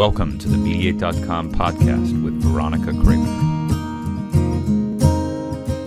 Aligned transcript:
Welcome 0.00 0.38
to 0.38 0.48
the 0.48 0.56
Mediate.com 0.56 1.52
podcast 1.52 2.24
with 2.24 2.32
Veronica 2.42 2.92
Kramer. 3.02 3.22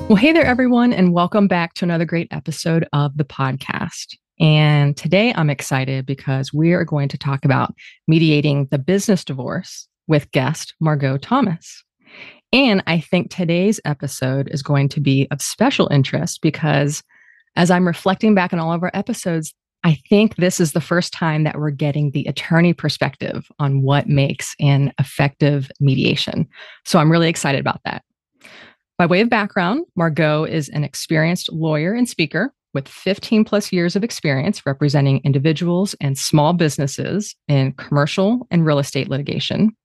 Well, 0.08 0.18
hey 0.18 0.32
there, 0.32 0.46
everyone, 0.46 0.94
and 0.94 1.14
welcome 1.14 1.48
back 1.48 1.74
to 1.74 1.86
another 1.86 2.06
great 2.06 2.28
episode 2.30 2.88
of 2.94 3.18
the 3.18 3.24
podcast. 3.24 4.16
And 4.40 4.96
today 4.96 5.34
I'm 5.36 5.50
excited 5.50 6.06
because 6.06 6.54
we 6.54 6.74
are 6.74 6.86
going 6.86 7.10
to 7.10 7.18
talk 7.18 7.44
about 7.44 7.74
mediating 8.08 8.68
the 8.70 8.78
business 8.78 9.26
divorce 9.26 9.88
with 10.06 10.30
guest 10.30 10.76
Margeaux 10.80 11.18
Thomas. 11.20 11.84
And 12.52 12.84
I 12.86 13.00
think 13.00 13.32
today's 13.32 13.80
episode 13.84 14.48
is 14.52 14.62
going 14.62 14.90
to 14.90 15.02
be 15.02 15.28
of 15.32 15.42
special 15.42 15.88
interest 15.88 16.44
because 16.44 17.02
as 17.56 17.72
I'm 17.72 17.88
reflecting 17.88 18.36
back 18.36 18.54
on 18.54 18.60
all 18.60 18.74
of 18.74 18.84
our 18.84 18.92
episodes, 18.94 19.56
I 19.84 19.96
think 20.10 20.38
this 20.38 20.60
is 20.60 20.72
the 20.72 20.82
first 20.82 21.12
time 21.12 21.44
that 21.44 21.58
we're 21.58 21.72
getting 21.72 22.12
the 22.12 22.26
attorney 22.26 22.74
perspective 22.74 23.52
on 23.60 23.82
what 23.82 24.08
makes 24.08 24.56
an 24.60 24.94
effective 24.98 25.70
mediation. 25.82 26.48
So 26.86 27.00
I'm 27.00 27.12
really 27.12 27.28
excited 27.30 27.60
about 27.60 27.82
that. 27.84 28.04
By 28.98 29.06
way 29.06 29.22
of 29.22 29.30
background, 29.30 29.86
Margeaux 29.98 30.50
is 30.50 30.70
an 30.70 30.84
experienced 30.84 31.52
lawyer 31.52 31.94
and 31.94 32.08
speaker 32.08 32.54
with 32.74 32.88
15 32.88 33.44
plus 33.44 33.72
years 33.72 33.96
of 33.96 34.04
experience 34.04 34.66
representing 34.66 35.22
individuals 35.24 35.96
and 36.00 36.18
small 36.18 36.54
businesses 36.54 37.36
in 37.48 37.74
commercial 37.74 38.48
and 38.52 38.66
real 38.66 38.80
estate 38.80 39.10
litigation, 39.10 39.76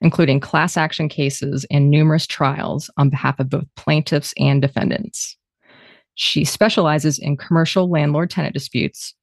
including 0.00 0.40
class 0.40 0.76
action 0.76 1.08
cases 1.08 1.64
and 1.70 1.90
numerous 1.90 2.26
trials 2.26 2.90
on 2.98 3.08
behalf 3.08 3.40
of 3.40 3.48
both 3.48 3.64
plaintiffs 3.76 4.34
and 4.38 4.62
defendants. 4.62 5.36
She 6.14 6.44
specializes 6.44 7.18
in 7.18 7.36
commercial 7.36 7.90
landlord 7.90 8.30
tenant 8.30 8.54
disputes, 8.54 9.14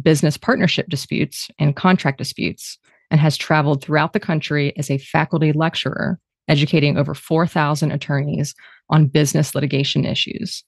business 0.00 0.36
partnership 0.36 0.88
disputes, 0.88 1.50
and 1.58 1.76
contract 1.76 2.18
disputes, 2.18 2.78
and 3.10 3.20
has 3.20 3.36
traveled 3.36 3.82
throughout 3.82 4.12
the 4.12 4.20
country 4.20 4.72
as 4.78 4.90
a 4.90 4.98
faculty 4.98 5.52
lecturer, 5.52 6.18
educating 6.48 6.96
over 6.96 7.14
4,000 7.14 7.92
attorneys 7.92 8.54
on 8.88 9.06
business 9.06 9.54
litigation 9.54 10.04
issues. 10.04 10.64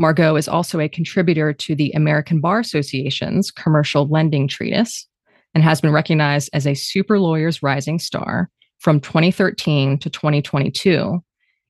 Margeaux 0.00 0.36
is 0.36 0.48
also 0.48 0.80
a 0.80 0.88
contributor 0.88 1.52
to 1.52 1.74
the 1.74 1.92
American 1.92 2.40
Bar 2.40 2.60
Association's 2.60 3.50
Commercial 3.50 4.08
Lending 4.08 4.48
Treatise 4.48 5.06
and 5.54 5.62
has 5.62 5.80
been 5.80 5.92
recognized 5.92 6.50
as 6.52 6.66
a 6.66 6.74
Super 6.74 7.20
Lawyers 7.20 7.62
Rising 7.62 7.98
Star 7.98 8.50
from 8.78 9.00
2013 9.00 9.98
to 9.98 10.10
2022 10.10 11.22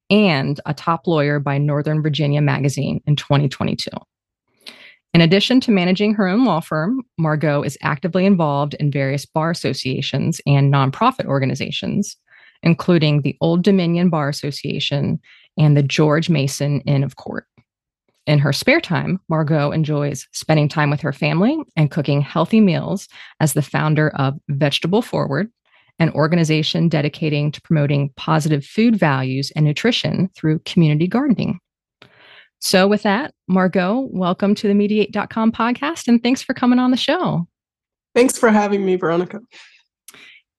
and 0.08 0.60
a 0.66 0.74
top 0.74 1.06
lawyer 1.06 1.40
by 1.40 1.58
Northern 1.58 2.02
Virginia 2.02 2.40
Magazine 2.40 3.02
in 3.06 3.16
2022. 3.16 3.90
In 5.14 5.20
addition 5.20 5.60
to 5.60 5.70
managing 5.70 6.14
her 6.14 6.26
own 6.26 6.46
law 6.46 6.60
firm, 6.60 7.02
Margeaux 7.20 7.62
is 7.62 7.76
actively 7.82 8.24
involved 8.24 8.74
in 8.74 8.90
various 8.90 9.26
bar 9.26 9.50
associations 9.50 10.40
and 10.46 10.72
nonprofit 10.72 11.26
organizations, 11.26 12.16
including 12.62 13.20
the 13.20 13.36
Old 13.42 13.62
Dominion 13.62 14.08
Bar 14.08 14.30
Association 14.30 15.20
and 15.58 15.76
the 15.76 15.82
George 15.82 16.30
Mason 16.30 16.80
Inn 16.82 17.04
of 17.04 17.16
Court. 17.16 17.46
In 18.26 18.38
her 18.38 18.54
spare 18.54 18.80
time, 18.80 19.20
Margeaux 19.28 19.74
enjoys 19.74 20.26
spending 20.32 20.68
time 20.68 20.88
with 20.88 21.02
her 21.02 21.12
family 21.12 21.58
and 21.76 21.90
cooking 21.90 22.22
healthy 22.22 22.60
meals 22.60 23.06
as 23.40 23.52
the 23.52 23.60
founder 23.60 24.10
of 24.10 24.38
Vegetable 24.48 25.02
Forward, 25.02 25.50
an 25.98 26.08
organization 26.10 26.88
dedicating 26.88 27.52
to 27.52 27.60
promoting 27.60 28.10
positive 28.16 28.64
food 28.64 28.96
values 28.96 29.52
and 29.56 29.66
nutrition 29.66 30.30
through 30.34 30.60
community 30.60 31.06
gardening. 31.06 31.60
So, 32.64 32.86
with 32.86 33.02
that, 33.02 33.34
Margeaux, 33.50 34.08
welcome 34.12 34.54
to 34.54 34.68
the 34.68 34.74
Mediate.com 34.74 35.50
podcast 35.50 36.06
and 36.06 36.22
thanks 36.22 36.42
for 36.42 36.54
coming 36.54 36.78
on 36.78 36.92
the 36.92 36.96
show. 36.96 37.48
Thanks 38.14 38.38
for 38.38 38.50
having 38.50 38.86
me, 38.86 38.94
Veronica. 38.94 39.40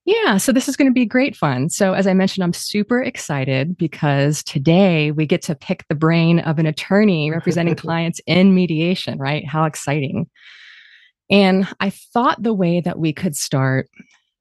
Yeah, 0.04 0.36
so 0.36 0.52
this 0.52 0.68
is 0.68 0.76
going 0.76 0.90
to 0.90 0.94
be 0.94 1.06
great 1.06 1.34
fun. 1.34 1.70
So, 1.70 1.94
as 1.94 2.06
I 2.06 2.14
mentioned, 2.14 2.44
I'm 2.44 2.52
super 2.52 3.02
excited 3.02 3.78
because 3.78 4.44
today 4.44 5.12
we 5.12 5.26
get 5.26 5.42
to 5.44 5.56
pick 5.56 5.86
the 5.88 5.96
brain 5.96 6.40
of 6.40 6.60
an 6.60 6.66
attorney 6.66 7.32
representing 7.32 7.76
clients 7.78 8.20
in 8.28 8.54
mediation, 8.54 9.18
right? 9.18 9.48
How 9.48 9.64
exciting. 9.64 10.30
And 11.30 11.70
I 11.80 11.90
thought 11.90 12.44
the 12.44 12.54
way 12.54 12.82
that 12.82 13.00
we 13.00 13.14
could 13.14 13.38
start. 13.38 13.90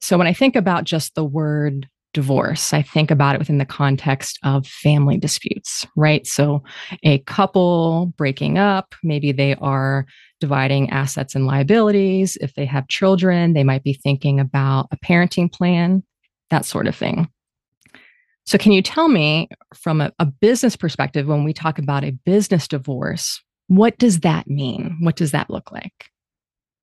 So, 0.01 0.19
when 0.19 0.27
I 0.27 0.33
think 0.33 0.57
about 0.57 0.83
just 0.83 1.15
the 1.15 1.25
word 1.25 1.89
divorce. 2.13 2.73
I 2.73 2.83
think 2.83 3.11
about 3.11 3.35
it 3.35 3.39
within 3.39 3.59
the 3.59 3.65
context 3.65 4.39
of 4.45 4.67
family 4.67 5.17
disputes, 5.17 5.87
right? 5.97 6.27
So 6.27 6.63
a 7.03 7.19
couple 7.21 8.13
breaking 8.17 8.59
up, 8.59 8.95
maybe 9.03 9.33
they 9.33 9.55
are 9.57 10.07
dividing 10.41 10.91
assets 10.91 11.35
and 11.35 11.47
liabilities. 11.47 12.37
If 12.41 12.55
they 12.55 12.67
have 12.67 12.89
children, 12.89 13.53
they 13.53 13.65
might 13.65 13.85
be 13.85 13.95
thinking 13.95 14.41
about 14.41 14.89
a 14.91 14.97
parenting 14.99 15.51
plan, 15.51 16.03
that 16.51 16.65
sort 16.65 16.87
of 16.87 16.97
thing. 16.97 17.29
So, 18.45 18.59
can 18.59 18.73
you 18.73 18.83
tell 18.83 19.09
me 19.09 19.49
from 19.73 20.01
a, 20.01 20.11
a 20.19 20.27
business 20.27 20.75
perspective, 20.75 21.29
when 21.29 21.45
we 21.45 21.53
talk 21.53 21.79
about 21.79 22.03
a 22.05 22.11
business 22.11 22.67
divorce, 22.67 23.41
what 23.69 23.97
does 23.99 24.21
that 24.21 24.49
mean? 24.49 24.99
What 25.01 25.15
does 25.15 25.31
that 25.31 25.49
look 25.49 25.71
like? 25.71 26.11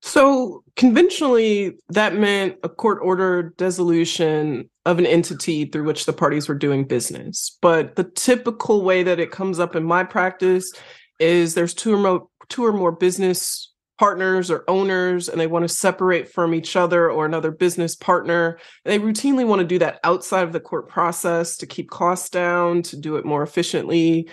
So, 0.02 0.64
conventionally, 0.76 1.76
that 1.90 2.14
meant 2.14 2.56
a 2.62 2.68
court 2.70 3.00
ordered 3.02 3.56
dissolution 3.58 4.70
of 4.86 4.98
an 4.98 5.06
entity 5.06 5.66
through 5.66 5.84
which 5.84 6.06
the 6.06 6.12
parties 6.12 6.48
were 6.48 6.54
doing 6.54 6.84
business. 6.84 7.58
But 7.60 7.96
the 7.96 8.04
typical 8.04 8.82
way 8.82 9.02
that 9.02 9.20
it 9.20 9.30
comes 9.30 9.60
up 9.60 9.76
in 9.76 9.84
my 9.84 10.04
practice 10.04 10.72
is 11.18 11.52
there's 11.52 11.74
two 11.74 11.92
or 11.92 11.98
more, 11.98 12.28
two 12.48 12.64
or 12.64 12.72
more 12.72 12.92
business 12.92 13.70
partners 13.98 14.50
or 14.50 14.64
owners 14.66 15.28
and 15.28 15.38
they 15.38 15.46
want 15.46 15.62
to 15.62 15.68
separate 15.68 16.26
from 16.26 16.54
each 16.54 16.74
other 16.74 17.10
or 17.10 17.26
another 17.26 17.50
business 17.50 17.94
partner. 17.94 18.58
And 18.86 18.92
they 18.92 18.98
routinely 18.98 19.46
want 19.46 19.60
to 19.60 19.66
do 19.66 19.78
that 19.80 20.00
outside 20.04 20.44
of 20.44 20.54
the 20.54 20.60
court 20.60 20.88
process 20.88 21.58
to 21.58 21.66
keep 21.66 21.90
costs 21.90 22.30
down, 22.30 22.80
to 22.84 22.96
do 22.96 23.16
it 23.16 23.26
more 23.26 23.42
efficiently 23.42 24.30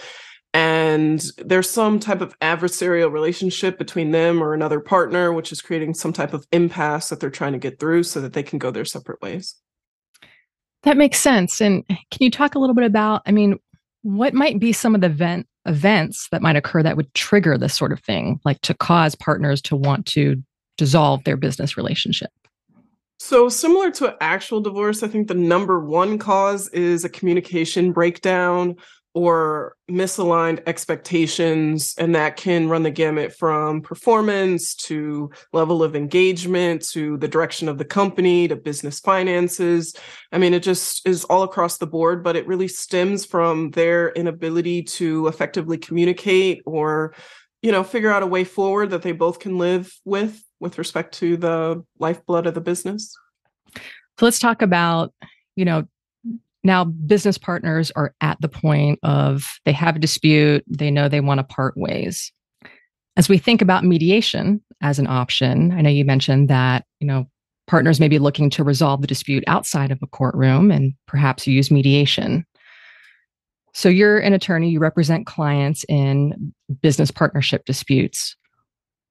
and 0.58 1.24
there's 1.38 1.70
some 1.70 2.00
type 2.00 2.20
of 2.20 2.38
adversarial 2.40 3.12
relationship 3.12 3.78
between 3.78 4.10
them 4.10 4.42
or 4.42 4.56
another 4.56 4.80
partner 4.80 5.32
which 5.32 5.52
is 5.52 5.62
creating 5.62 5.94
some 5.94 6.12
type 6.12 6.34
of 6.34 6.48
impasse 6.52 7.10
that 7.10 7.20
they're 7.20 7.30
trying 7.30 7.54
to 7.54 7.60
get 7.60 7.80
through 7.80 8.02
so 8.02 8.20
that 8.20 8.34
they 8.34 8.42
can 8.42 8.58
go 8.58 8.72
their 8.72 8.84
separate 8.84 9.22
ways. 9.22 9.56
That 10.82 10.98
makes 10.98 11.20
sense. 11.20 11.62
And 11.62 11.88
can 11.88 12.00
you 12.22 12.32
talk 12.32 12.56
a 12.56 12.60
little 12.60 12.74
bit 12.74 12.86
about 12.86 13.22
i 13.28 13.32
mean 13.32 13.60
what 14.02 14.34
might 14.34 14.60
be 14.60 14.74
some 14.74 14.96
of 14.96 15.02
the 15.02 15.08
event 15.08 15.48
events 15.66 16.28
that 16.32 16.42
might 16.42 16.56
occur 16.56 16.82
that 16.82 16.98
would 16.98 17.14
trigger 17.14 17.56
this 17.58 17.76
sort 17.76 17.92
of 17.92 18.00
thing 18.00 18.40
like 18.44 18.60
to 18.62 18.74
cause 18.74 19.14
partners 19.14 19.62
to 19.62 19.76
want 19.76 20.08
to 20.08 20.42
dissolve 20.78 21.24
their 21.24 21.38
business 21.38 21.78
relationship? 21.78 22.32
So, 23.20 23.50
similar 23.50 23.92
to 23.92 24.10
an 24.10 24.16
actual 24.22 24.62
divorce, 24.62 25.04
I 25.04 25.08
think 25.08 25.28
the 25.28 25.34
number 25.34 25.80
one 25.80 26.18
cause 26.18 26.70
is 26.70 27.04
a 27.04 27.10
communication 27.10 27.92
breakdown 27.92 28.76
or 29.18 29.76
misaligned 29.90 30.62
expectations 30.68 31.96
and 31.98 32.14
that 32.14 32.38
can 32.38 32.70
run 32.70 32.84
the 32.84 32.92
gamut 32.92 33.34
from 33.34 33.82
performance 33.82 34.76
to 34.76 35.28
level 35.54 35.82
of 35.82 35.96
engagement 35.96 36.88
to 36.88 37.18
the 37.18 37.28
direction 37.28 37.68
of 37.68 37.80
the 37.80 37.84
company 37.84 38.48
to 38.48 38.56
business 38.56 39.00
finances. 39.00 39.96
I 40.32 40.38
mean 40.38 40.54
it 40.54 40.62
just 40.62 41.08
is 41.08 41.24
all 41.24 41.42
across 41.42 41.80
the 41.80 41.88
board 41.88 42.24
but 42.24 42.36
it 42.36 42.46
really 42.46 42.68
stems 42.68 43.26
from 43.26 43.72
their 43.72 44.10
inability 44.10 44.84
to 44.84 45.26
effectively 45.26 45.80
communicate 45.80 46.62
or 46.68 47.16
you 47.64 47.72
know 47.72 47.84
figure 47.84 48.12
out 48.12 48.22
a 48.22 48.28
way 48.28 48.44
forward 48.44 48.92
that 48.92 49.02
they 49.02 49.14
both 49.14 49.40
can 49.40 49.58
live 49.58 49.92
with 50.06 50.44
with 50.60 50.78
respect 50.78 51.16
to 51.16 51.38
the 51.38 51.84
lifeblood 51.98 52.46
of 52.46 52.54
the 52.54 52.62
business. 52.62 53.16
So 53.74 54.26
let's 54.26 54.38
talk 54.38 54.62
about 54.62 55.12
you 55.56 55.66
know 55.66 55.88
now, 56.68 56.84
business 56.84 57.38
partners 57.38 57.92
are 57.96 58.14
at 58.22 58.40
the 58.42 58.50
point 58.50 59.00
of 59.02 59.48
they 59.66 59.72
have 59.72 59.96
a 59.96 60.00
dispute, 60.00 60.64
they 60.68 60.92
know 60.92 61.08
they 61.08 61.22
want 61.22 61.40
to 61.40 61.44
part 61.44 61.76
ways. 61.78 62.32
As 63.16 63.30
we 63.30 63.38
think 63.38 63.62
about 63.62 63.86
mediation 63.86 64.62
as 64.82 65.00
an 65.00 65.08
option, 65.08 65.72
I 65.72 65.82
know 65.82 65.90
you 65.90 66.06
mentioned 66.06 66.50
that, 66.50 66.86
you 67.00 67.08
know, 67.08 67.26
partners 67.68 68.00
may 68.02 68.10
be 68.10 68.20
looking 68.20 68.50
to 68.52 68.64
resolve 68.64 69.02
the 69.02 69.08
dispute 69.08 69.46
outside 69.48 69.92
of 69.92 70.00
a 70.04 70.08
courtroom 70.08 70.70
and 70.70 70.94
perhaps 71.08 71.48
use 71.48 71.72
mediation. 71.72 72.46
So 73.74 73.88
you're 73.88 74.20
an 74.20 74.34
attorney, 74.34 74.70
you 74.70 74.80
represent 74.80 75.26
clients 75.26 75.86
in 75.88 76.54
business 76.82 77.12
partnership 77.12 77.64
disputes. 77.66 78.36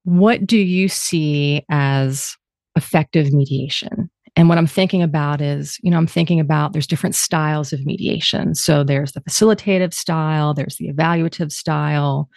What 0.03 0.45
do 0.45 0.57
you 0.57 0.87
see 0.89 1.65
as 1.69 2.37
effective 2.75 3.33
mediation? 3.33 4.11
And 4.37 4.49
what 4.49 4.59
I'm 4.59 4.67
thinking 4.67 5.01
about 5.01 5.41
is, 5.41 5.79
you 5.81 5.89
know, 5.89 5.97
I'm 5.97 6.05
thinking 6.05 6.39
about 6.39 6.71
there's 6.71 6.85
different 6.85 7.15
styles 7.15 7.73
of 7.73 7.83
mediation. 7.87 8.53
So 8.53 8.83
there's 8.83 9.13
the 9.13 9.21
facilitative 9.21 9.95
style, 9.95 10.53
there's 10.53 10.77
the 10.77 10.93
evaluative 10.93 11.51
style. 11.51 12.29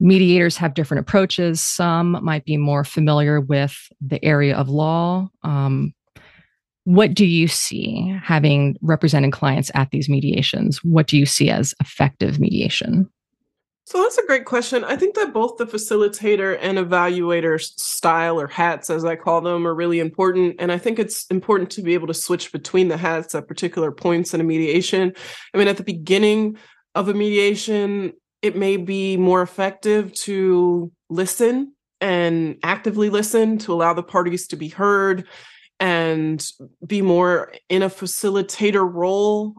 Mediators 0.00 0.58
have 0.58 0.74
different 0.74 1.00
approaches. 1.00 1.62
Some 1.62 2.18
might 2.22 2.44
be 2.44 2.58
more 2.58 2.84
familiar 2.84 3.40
with 3.40 3.74
the 4.02 4.22
area 4.22 4.54
of 4.54 4.68
law. 4.68 5.30
Um, 5.42 5.94
what 6.84 7.14
do 7.14 7.24
you 7.24 7.48
see 7.48 8.14
having 8.22 8.76
represented 8.82 9.32
clients 9.32 9.70
at 9.74 9.90
these 9.92 10.10
mediations? 10.10 10.84
What 10.84 11.06
do 11.06 11.16
you 11.16 11.24
see 11.24 11.48
as 11.48 11.74
effective 11.80 12.38
mediation? 12.38 13.08
So 13.86 14.02
that's 14.02 14.16
a 14.16 14.26
great 14.26 14.46
question. 14.46 14.82
I 14.82 14.96
think 14.96 15.14
that 15.14 15.34
both 15.34 15.58
the 15.58 15.66
facilitator 15.66 16.58
and 16.60 16.78
evaluator 16.78 17.60
style 17.60 18.40
or 18.40 18.46
hats, 18.46 18.88
as 18.88 19.04
I 19.04 19.14
call 19.14 19.42
them, 19.42 19.66
are 19.66 19.74
really 19.74 20.00
important. 20.00 20.56
And 20.58 20.72
I 20.72 20.78
think 20.78 20.98
it's 20.98 21.26
important 21.26 21.70
to 21.72 21.82
be 21.82 21.92
able 21.92 22.06
to 22.06 22.14
switch 22.14 22.50
between 22.50 22.88
the 22.88 22.96
hats 22.96 23.34
at 23.34 23.46
particular 23.46 23.92
points 23.92 24.32
in 24.32 24.40
a 24.40 24.44
mediation. 24.44 25.12
I 25.52 25.58
mean, 25.58 25.68
at 25.68 25.76
the 25.76 25.84
beginning 25.84 26.56
of 26.94 27.10
a 27.10 27.14
mediation, 27.14 28.14
it 28.40 28.56
may 28.56 28.78
be 28.78 29.18
more 29.18 29.42
effective 29.42 30.14
to 30.14 30.90
listen 31.10 31.74
and 32.00 32.56
actively 32.62 33.10
listen 33.10 33.58
to 33.58 33.72
allow 33.72 33.92
the 33.92 34.02
parties 34.02 34.46
to 34.48 34.56
be 34.56 34.68
heard 34.68 35.26
and 35.78 36.46
be 36.86 37.02
more 37.02 37.52
in 37.68 37.82
a 37.82 37.90
facilitator 37.90 38.90
role 38.90 39.54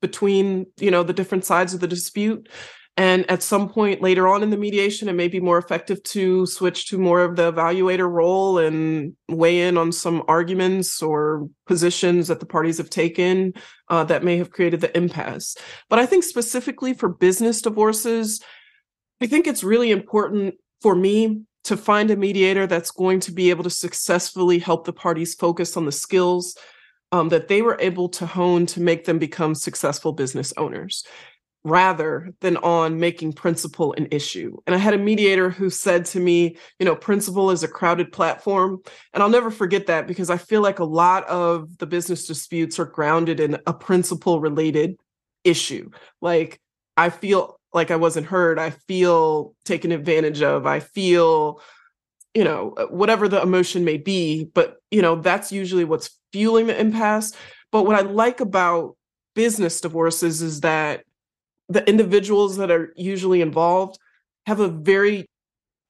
between 0.00 0.66
you 0.78 0.90
know 0.90 1.02
the 1.02 1.12
different 1.12 1.44
sides 1.44 1.72
of 1.72 1.80
the 1.80 1.86
dispute 1.86 2.48
and 2.96 3.28
at 3.28 3.42
some 3.42 3.68
point 3.68 4.02
later 4.02 4.28
on 4.28 4.44
in 4.44 4.50
the 4.50 4.56
mediation, 4.56 5.08
it 5.08 5.14
may 5.14 5.26
be 5.26 5.40
more 5.40 5.58
effective 5.58 6.00
to 6.04 6.46
switch 6.46 6.86
to 6.88 6.98
more 6.98 7.22
of 7.22 7.34
the 7.34 7.52
evaluator 7.52 8.08
role 8.08 8.58
and 8.58 9.14
weigh 9.28 9.62
in 9.62 9.76
on 9.76 9.90
some 9.90 10.22
arguments 10.28 11.02
or 11.02 11.48
positions 11.66 12.28
that 12.28 12.38
the 12.38 12.46
parties 12.46 12.78
have 12.78 12.90
taken 12.90 13.52
uh, 13.88 14.04
that 14.04 14.22
may 14.22 14.36
have 14.36 14.50
created 14.50 14.80
the 14.80 14.96
impasse. 14.96 15.56
But 15.90 15.98
I 15.98 16.06
think 16.06 16.22
specifically 16.22 16.94
for 16.94 17.08
business 17.08 17.60
divorces, 17.62 18.40
I 19.20 19.26
think 19.26 19.48
it's 19.48 19.64
really 19.64 19.90
important 19.90 20.54
for 20.80 20.94
me 20.94 21.42
to 21.64 21.76
find 21.76 22.12
a 22.12 22.16
mediator 22.16 22.68
that's 22.68 22.92
going 22.92 23.18
to 23.20 23.32
be 23.32 23.50
able 23.50 23.64
to 23.64 23.70
successfully 23.70 24.60
help 24.60 24.84
the 24.84 24.92
parties 24.92 25.34
focus 25.34 25.76
on 25.76 25.84
the 25.84 25.92
skills 25.92 26.56
um, 27.10 27.28
that 27.30 27.48
they 27.48 27.62
were 27.62 27.78
able 27.80 28.08
to 28.10 28.26
hone 28.26 28.66
to 28.66 28.80
make 28.80 29.04
them 29.04 29.18
become 29.18 29.54
successful 29.54 30.12
business 30.12 30.52
owners 30.56 31.04
rather 31.64 32.30
than 32.40 32.58
on 32.58 33.00
making 33.00 33.32
principle 33.32 33.94
an 33.94 34.06
issue. 34.10 34.54
And 34.66 34.74
I 34.74 34.78
had 34.78 34.92
a 34.92 34.98
mediator 34.98 35.48
who 35.48 35.70
said 35.70 36.04
to 36.06 36.20
me, 36.20 36.58
you 36.78 36.84
know, 36.84 36.94
principle 36.94 37.50
is 37.50 37.62
a 37.62 37.68
crowded 37.68 38.12
platform. 38.12 38.80
And 39.14 39.22
I'll 39.22 39.30
never 39.30 39.50
forget 39.50 39.86
that 39.86 40.06
because 40.06 40.28
I 40.28 40.36
feel 40.36 40.60
like 40.60 40.78
a 40.78 40.84
lot 40.84 41.24
of 41.24 41.78
the 41.78 41.86
business 41.86 42.26
disputes 42.26 42.78
are 42.78 42.84
grounded 42.84 43.40
in 43.40 43.58
a 43.66 43.72
principle 43.72 44.40
related 44.40 44.98
issue. 45.42 45.90
Like 46.20 46.60
I 46.98 47.08
feel 47.08 47.58
like 47.72 47.90
I 47.90 47.96
wasn't 47.96 48.26
heard, 48.26 48.58
I 48.58 48.70
feel 48.70 49.54
taken 49.64 49.90
advantage 49.90 50.42
of, 50.42 50.66
I 50.66 50.80
feel 50.80 51.60
you 52.34 52.42
know 52.42 52.74
whatever 52.90 53.28
the 53.28 53.40
emotion 53.40 53.84
may 53.84 53.96
be 53.96 54.50
but 54.54 54.78
you 54.90 55.00
know 55.00 55.14
that's 55.14 55.52
usually 55.52 55.84
what's 55.84 56.18
fueling 56.32 56.66
the 56.66 56.76
impasse 56.76 57.32
but 57.70 57.84
what 57.84 57.94
i 57.94 58.00
like 58.00 58.40
about 58.40 58.96
business 59.36 59.80
divorces 59.80 60.42
is 60.42 60.62
that 60.62 61.04
the 61.68 61.88
individuals 61.88 62.56
that 62.56 62.70
are 62.70 62.92
usually 62.96 63.40
involved 63.40 63.98
have 64.46 64.60
a 64.60 64.68
very 64.68 65.26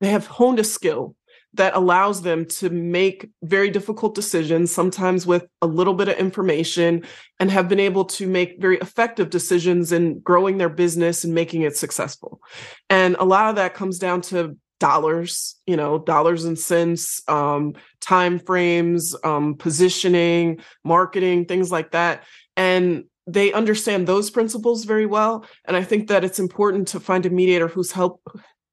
they 0.01 0.11
have 0.11 0.27
honed 0.27 0.59
a 0.59 0.65
skill 0.65 1.17
that 1.55 1.77
allows 1.77 2.23
them 2.23 2.45
to 2.45 2.69
make 2.69 3.31
very 3.43 3.71
difficult 3.71 4.15
decisions 4.15 4.73
sometimes 4.73 5.25
with 5.25 5.47
a 5.63 5.67
little 5.67 5.95
bit 5.95 6.09
of 6.09 6.17
information 6.19 7.05
and 7.39 7.51
have 7.51 7.69
been 7.69 7.81
able 7.81 8.05
to 8.05 8.27
make 8.27 8.61
very 8.61 8.77
effective 8.79 9.31
decisions 9.31 9.93
in 9.93 10.19
growing 10.21 10.59
their 10.59 10.69
business 10.69 11.23
and 11.23 11.33
making 11.33 11.63
it 11.63 11.77
successful. 11.77 12.43
And 12.91 13.15
a 13.21 13.25
lot 13.25 13.51
of 13.51 13.57
that 13.57 13.75
comes 13.75 13.99
down 13.99 14.21
to 14.23 14.57
dollars 14.81 15.55
you 15.67 15.77
know 15.77 15.99
dollars 15.99 16.45
and 16.45 16.59
cents 16.59 17.23
um, 17.29 17.75
time 18.01 18.39
frames 18.41 19.15
um, 19.25 19.55
positioning 19.55 20.61
marketing 20.85 21.47
things 21.47 21.71
like 21.71 21.93
that. 21.93 22.25
And 22.57 23.05
they 23.27 23.53
understand 23.53 24.07
those 24.07 24.31
principles 24.31 24.85
very 24.85 25.07
well 25.07 25.45
and 25.65 25.77
i 25.77 25.83
think 25.83 26.09
that 26.09 26.25
it's 26.25 26.39
important 26.39 26.89
to 26.89 27.01
find 27.01 27.25
a 27.27 27.31
mediator 27.31 27.69
who's 27.69 27.93
help 27.93 28.21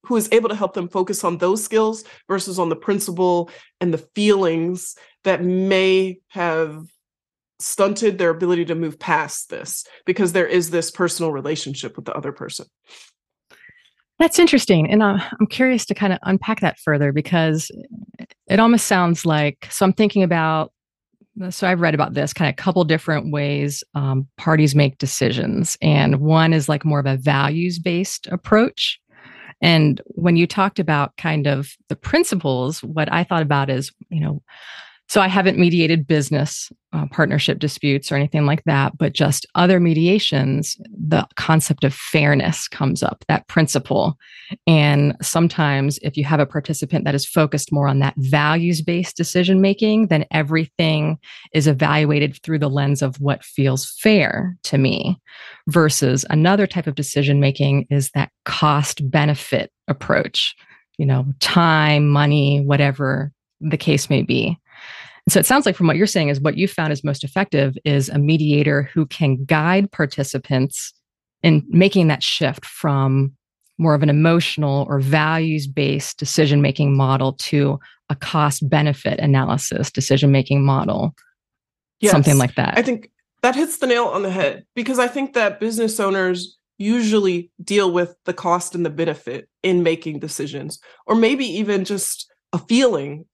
who 0.06 0.16
is 0.16 0.30
able 0.32 0.50
to 0.50 0.56
help 0.56 0.74
them 0.74 0.90
focus 0.90 1.24
on 1.24 1.38
those 1.38 1.64
skills 1.64 2.04
versus 2.28 2.60
on 2.60 2.70
the 2.70 2.76
principle 2.76 3.50
and 3.80 3.94
the 3.94 4.06
feelings 4.16 4.96
that 5.24 5.44
may 5.44 6.18
have 6.30 6.84
stunted 7.60 8.18
their 8.18 8.32
ability 8.32 8.66
to 8.66 8.76
move 8.76 9.00
past 9.00 9.50
this 9.50 9.86
because 10.06 10.34
there 10.34 10.48
is 10.48 10.72
this 10.72 10.90
personal 10.90 11.32
relationship 11.32 11.96
with 11.96 12.06
the 12.06 12.14
other 12.14 12.32
person. 12.32 12.66
That's 14.18 14.38
interesting 14.38 14.92
and 14.92 15.02
uh, 15.02 15.18
i'm 15.40 15.48
curious 15.48 15.84
to 15.86 15.96
kind 15.96 16.14
of 16.14 16.20
unpack 16.22 16.60
that 16.60 16.78
further 16.78 17.12
because 17.12 17.72
it 18.48 18.60
almost 18.60 18.86
sounds 18.86 19.26
like 19.26 19.68
so 19.72 19.84
i'm 19.84 19.94
thinking 19.94 20.22
about 20.22 20.72
so 21.50 21.68
I've 21.68 21.82
read 21.82 21.96
about 21.96 22.14
this 22.14 22.34
kind 22.34 22.50
of 22.50 22.56
couple 22.56 22.84
different 22.84 23.32
ways 23.32 23.84
um, 23.96 24.28
parties 24.38 24.76
make 24.76 24.98
decisions, 24.98 25.78
and 25.82 26.20
one 26.20 26.54
is 26.54 26.70
like 26.70 26.86
more 26.86 27.00
of 27.00 27.06
a 27.06 27.18
values 27.18 27.80
based 27.80 28.28
approach. 28.28 29.00
And 29.62 30.02
when 30.06 30.36
you 30.36 30.48
talked 30.48 30.80
about 30.80 31.16
kind 31.18 31.48
of 31.48 31.76
the 31.88 31.96
principles, 31.96 32.84
what 32.84 33.12
I 33.12 33.24
thought 33.24 33.44
about 33.44 33.70
is, 33.70 33.92
you 34.10 34.20
know, 34.20 34.42
so 35.12 35.20
I 35.20 35.28
haven't 35.28 35.58
mediated 35.60 36.08
business 36.08 36.72
uh, 36.94 37.06
partnership 37.12 37.60
disputes 37.60 38.14
or 38.14 38.16
anything 38.16 38.46
like 38.46 38.64
that, 38.64 38.98
but 38.98 39.12
just 39.12 39.46
other 39.56 39.78
mediations, 39.78 40.78
the 40.90 41.28
concept 41.36 41.84
of 41.84 41.94
fairness 41.94 42.70
comes 42.70 43.04
up, 43.04 43.26
that 43.28 43.46
principle. 43.50 44.18
And 44.68 45.18
sometimes 45.22 46.00
if 46.02 46.16
you 46.16 46.24
have 46.24 46.40
a 46.40 46.46
participant 46.46 47.04
that 47.04 47.14
is 47.14 47.26
focused 47.26 47.74
more 47.74 47.90
on 47.90 48.00
that 48.00 48.14
values 48.20 48.82
based 48.82 49.18
decision 49.18 49.60
making, 49.60 50.08
then 50.08 50.26
everything 50.32 51.20
is 51.54 51.68
evaluated 51.68 52.42
through 52.42 52.60
the 52.60 52.70
lens 52.70 53.02
of 53.02 53.20
what 53.20 53.44
feels 53.44 53.92
fair 54.00 54.58
to 54.64 54.78
me. 54.78 55.20
Versus 55.68 56.24
another 56.30 56.66
type 56.66 56.88
of 56.88 56.96
decision 56.96 57.42
making 57.42 57.86
is 57.90 58.12
that 58.12 58.32
cost 58.46 59.12
benefit 59.12 59.74
approach, 59.90 60.56
you 60.98 61.06
know, 61.06 61.26
time, 61.42 62.08
money, 62.08 62.62
whatever 62.62 63.34
the 63.60 63.78
case 63.78 64.10
may 64.10 64.22
be. 64.22 64.58
So 65.30 65.40
it 65.40 65.46
sounds 65.46 65.66
like 65.66 65.76
from 65.76 65.88
what 65.88 65.96
you're 65.96 66.08
saying 66.08 66.30
is 66.30 66.42
what 66.42 66.58
you 66.58 66.68
found 66.68 66.92
is 66.92 67.04
most 67.04 67.24
effective 67.24 67.78
is 67.86 68.10
a 68.10 68.18
mediator 68.18 68.84
who 68.94 69.06
can 69.06 69.46
guide 69.46 69.92
participants 69.92 70.94
in 71.44 71.64
making 71.70 72.08
that 72.08 72.24
shift 72.24 72.66
from 72.66 73.34
more 73.78 73.96
of 73.96 74.04
an 74.04 74.10
emotional 74.10 74.86
or 74.90 75.00
values 75.00 75.68
based 75.68 76.18
decision 76.18 76.62
making 76.62 76.96
model 76.96 77.34
to 77.34 77.80
a 78.10 78.16
cost 78.16 78.68
benefit 78.70 79.20
analysis 79.20 79.92
decision 79.92 80.32
making 80.32 80.64
model. 80.64 81.16
Yes, 82.00 82.12
something 82.12 82.38
like 82.38 82.56
that. 82.56 82.78
I 82.78 82.82
think 82.82 83.10
that 83.42 83.56
hits 83.56 83.78
the 83.78 83.88
nail 83.88 84.06
on 84.06 84.24
the 84.24 84.30
head 84.30 84.66
because 84.76 85.00
I 85.00 85.08
think 85.08 85.34
that 85.34 85.60
business 85.60 86.00
owners 86.00 86.58
usually 86.78 87.52
deal 87.64 87.92
with 87.92 88.16
the 88.26 88.34
cost 88.34 88.76
and 88.76 88.86
the 88.86 88.90
benefit 88.90 89.48
in 89.64 89.84
making 89.84 90.20
decisions, 90.20 90.80
or 91.06 91.16
maybe 91.16 91.46
even 91.46 91.86
just 91.86 92.32
a 92.54 92.58
feeling 92.58 93.26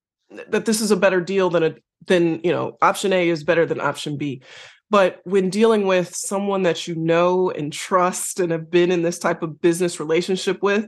that 0.50 0.66
this 0.66 0.82
is 0.82 0.92
a 0.92 0.98
better 0.98 1.22
deal 1.22 1.50
than 1.50 1.64
a 1.64 1.76
than 2.06 2.42
you 2.44 2.52
know 2.52 2.78
option 2.82 3.14
A 3.14 3.30
is 3.30 3.44
better 3.44 3.66
than 3.66 3.82
option 3.82 4.18
B. 4.18 4.42
But 4.90 5.20
when 5.26 5.50
dealing 5.50 5.86
with 5.86 6.16
someone 6.16 6.64
that 6.64 6.88
you 6.88 6.96
know 6.96 7.52
and 7.52 7.74
trust 7.74 8.40
and 8.40 8.52
have 8.52 8.72
been 8.72 8.92
in 8.92 9.02
this 9.02 9.20
type 9.20 9.44
of 9.44 9.62
business 9.62 10.00
relationship 10.00 10.64
with, 10.64 10.88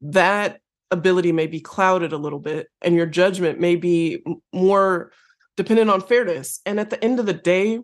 that 0.00 0.60
ability 0.90 1.32
may 1.32 1.46
be 1.46 1.60
clouded 1.60 2.12
a 2.12 2.18
little 2.18 2.38
bit 2.38 2.68
and 2.82 2.94
your 2.94 3.06
judgment 3.06 3.60
may 3.60 3.76
be 3.76 4.22
more 4.52 5.12
dependent 5.56 5.90
on 5.90 6.00
fairness. 6.00 6.60
And 6.66 6.78
at 6.80 6.90
the 6.90 7.02
end 7.02 7.20
of 7.20 7.26
the 7.26 7.34
day, 7.34 7.80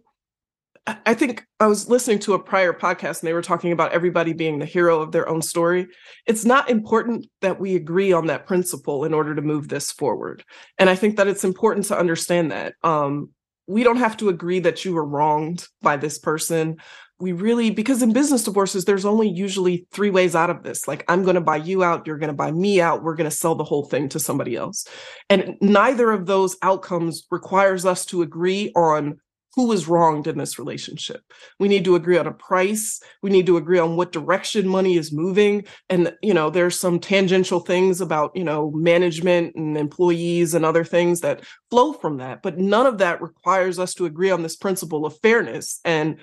I 0.86 1.14
think 1.14 1.46
I 1.60 1.68
was 1.68 1.88
listening 1.88 2.18
to 2.20 2.34
a 2.34 2.42
prior 2.42 2.72
podcast 2.72 3.20
and 3.20 3.28
they 3.28 3.34
were 3.34 3.42
talking 3.42 3.70
about 3.70 3.92
everybody 3.92 4.32
being 4.32 4.58
the 4.58 4.66
hero 4.66 5.00
of 5.00 5.12
their 5.12 5.28
own 5.28 5.40
story. 5.40 5.86
It's 6.26 6.44
not 6.44 6.68
important 6.68 7.26
that 7.40 7.60
we 7.60 7.76
agree 7.76 8.12
on 8.12 8.26
that 8.26 8.46
principle 8.46 9.04
in 9.04 9.14
order 9.14 9.32
to 9.36 9.42
move 9.42 9.68
this 9.68 9.92
forward. 9.92 10.42
And 10.78 10.90
I 10.90 10.96
think 10.96 11.16
that 11.16 11.28
it's 11.28 11.44
important 11.44 11.86
to 11.86 11.98
understand 11.98 12.50
that. 12.50 12.74
Um, 12.82 13.30
we 13.68 13.84
don't 13.84 13.98
have 13.98 14.16
to 14.16 14.28
agree 14.28 14.58
that 14.60 14.84
you 14.84 14.92
were 14.92 15.04
wronged 15.04 15.68
by 15.82 15.96
this 15.96 16.18
person. 16.18 16.78
We 17.20 17.30
really, 17.30 17.70
because 17.70 18.02
in 18.02 18.12
business 18.12 18.42
divorces, 18.42 18.84
there's 18.84 19.04
only 19.04 19.28
usually 19.28 19.86
three 19.92 20.10
ways 20.10 20.34
out 20.34 20.50
of 20.50 20.64
this. 20.64 20.88
Like, 20.88 21.04
I'm 21.06 21.22
going 21.22 21.36
to 21.36 21.40
buy 21.40 21.58
you 21.58 21.84
out, 21.84 22.08
you're 22.08 22.18
going 22.18 22.26
to 22.26 22.34
buy 22.34 22.50
me 22.50 22.80
out, 22.80 23.04
we're 23.04 23.14
going 23.14 23.30
to 23.30 23.36
sell 23.36 23.54
the 23.54 23.62
whole 23.62 23.84
thing 23.84 24.08
to 24.08 24.18
somebody 24.18 24.56
else. 24.56 24.88
And 25.30 25.56
neither 25.60 26.10
of 26.10 26.26
those 26.26 26.56
outcomes 26.62 27.24
requires 27.30 27.86
us 27.86 28.04
to 28.06 28.22
agree 28.22 28.72
on 28.74 29.20
who 29.54 29.66
was 29.66 29.88
wronged 29.88 30.26
in 30.26 30.38
this 30.38 30.58
relationship. 30.58 31.22
We 31.58 31.68
need 31.68 31.84
to 31.84 31.94
agree 31.94 32.16
on 32.16 32.26
a 32.26 32.32
price. 32.32 33.00
We 33.22 33.30
need 33.30 33.46
to 33.46 33.56
agree 33.56 33.78
on 33.78 33.96
what 33.96 34.12
direction 34.12 34.66
money 34.66 34.96
is 34.96 35.12
moving. 35.12 35.64
And, 35.88 36.14
you 36.22 36.32
know, 36.32 36.48
there's 36.50 36.78
some 36.78 36.98
tangential 36.98 37.60
things 37.60 38.00
about, 38.00 38.34
you 38.34 38.44
know, 38.44 38.70
management 38.74 39.54
and 39.54 39.76
employees 39.76 40.54
and 40.54 40.64
other 40.64 40.84
things 40.84 41.20
that 41.20 41.44
flow 41.70 41.92
from 41.92 42.16
that. 42.18 42.42
But 42.42 42.58
none 42.58 42.86
of 42.86 42.98
that 42.98 43.20
requires 43.20 43.78
us 43.78 43.94
to 43.94 44.06
agree 44.06 44.30
on 44.30 44.42
this 44.42 44.56
principle 44.56 45.04
of 45.04 45.18
fairness. 45.20 45.80
And 45.84 46.18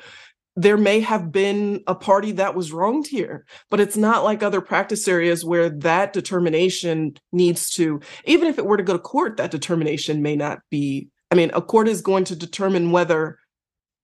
there 0.56 0.78
may 0.78 1.00
have 1.00 1.32
been 1.32 1.84
a 1.88 1.96
party 1.96 2.34
that 2.34 2.56
was 2.56 2.74
wronged 2.74 3.08
here, 3.08 3.46
but 3.70 3.80
it's 3.80 3.96
not 3.96 4.26
like 4.26 4.44
other 4.44 4.60
practice 4.60 5.08
areas 5.08 5.46
where 5.46 5.70
that 5.70 6.12
determination 6.12 7.14
needs 7.32 7.70
to, 7.70 8.02
even 8.26 8.48
if 8.48 8.58
it 8.58 8.66
were 8.66 8.76
to 8.76 8.84
go 8.84 8.94
to 8.94 9.00
court, 9.00 9.38
that 9.38 9.52
determination 9.52 10.22
may 10.22 10.36
not 10.36 10.60
be 10.70 11.08
I 11.32 11.36
mean, 11.36 11.52
a 11.54 11.62
court 11.62 11.88
is 11.88 12.02
going 12.02 12.24
to 12.26 12.36
determine 12.36 12.92
whether 12.92 13.40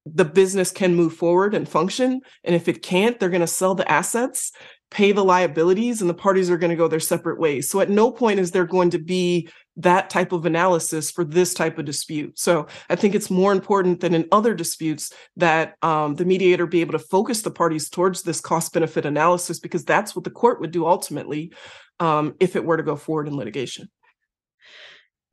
the 0.05 0.25
business 0.25 0.71
can 0.71 0.95
move 0.95 1.13
forward 1.13 1.55
and 1.55 1.67
function. 1.67 2.21
And 2.43 2.55
if 2.55 2.67
it 2.67 2.83
can't, 2.83 3.19
they're 3.19 3.29
going 3.29 3.41
to 3.41 3.47
sell 3.47 3.73
the 3.73 3.89
assets, 3.91 4.51
pay 4.91 5.11
the 5.11 5.25
liabilities 5.25 5.99
and 5.99 6.09
the 6.09 6.13
parties 6.13 6.49
are 6.49 6.57
going 6.57 6.69
to 6.69 6.75
go 6.75 6.87
their 6.87 6.99
separate 6.99 7.39
ways. 7.39 7.69
So 7.69 7.79
at 7.79 7.89
no 7.89 8.11
point 8.11 8.39
is 8.39 8.51
there 8.51 8.65
going 8.65 8.91
to 8.91 8.99
be 8.99 9.49
that 9.77 10.09
type 10.09 10.31
of 10.31 10.45
analysis 10.45 11.09
for 11.09 11.25
this 11.25 11.53
type 11.53 11.77
of 11.79 11.85
dispute. 11.85 12.37
So 12.37 12.67
I 12.89 12.95
think 12.95 13.15
it's 13.15 13.31
more 13.31 13.51
important 13.51 13.99
than 13.99 14.13
in 14.13 14.27
other 14.31 14.53
disputes 14.53 15.11
that 15.37 15.75
um, 15.81 16.15
the 16.15 16.23
mediator 16.23 16.67
be 16.67 16.81
able 16.81 16.93
to 16.93 16.99
focus 16.99 17.41
the 17.41 17.51
parties 17.51 17.89
towards 17.89 18.21
this 18.21 18.39
cost 18.39 18.73
benefit 18.73 19.05
analysis 19.05 19.59
because 19.59 19.83
that's 19.83 20.15
what 20.15 20.23
the 20.23 20.29
court 20.29 20.61
would 20.61 20.71
do 20.71 20.85
ultimately 20.85 21.51
um, 21.99 22.35
if 22.39 22.55
it 22.55 22.63
were 22.63 22.77
to 22.77 22.83
go 22.83 22.95
forward 22.95 23.27
in 23.27 23.35
litigation. 23.35 23.89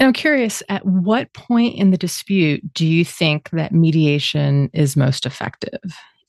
I'm 0.02 0.12
curious, 0.12 0.62
at 0.68 0.84
what 0.84 1.32
point 1.32 1.76
in 1.76 1.90
the 1.90 1.96
dispute 1.96 2.74
do 2.74 2.86
you 2.86 3.04
think 3.04 3.50
that 3.50 3.72
mediation 3.72 4.68
is 4.72 4.96
most 4.96 5.26
effective? 5.26 5.80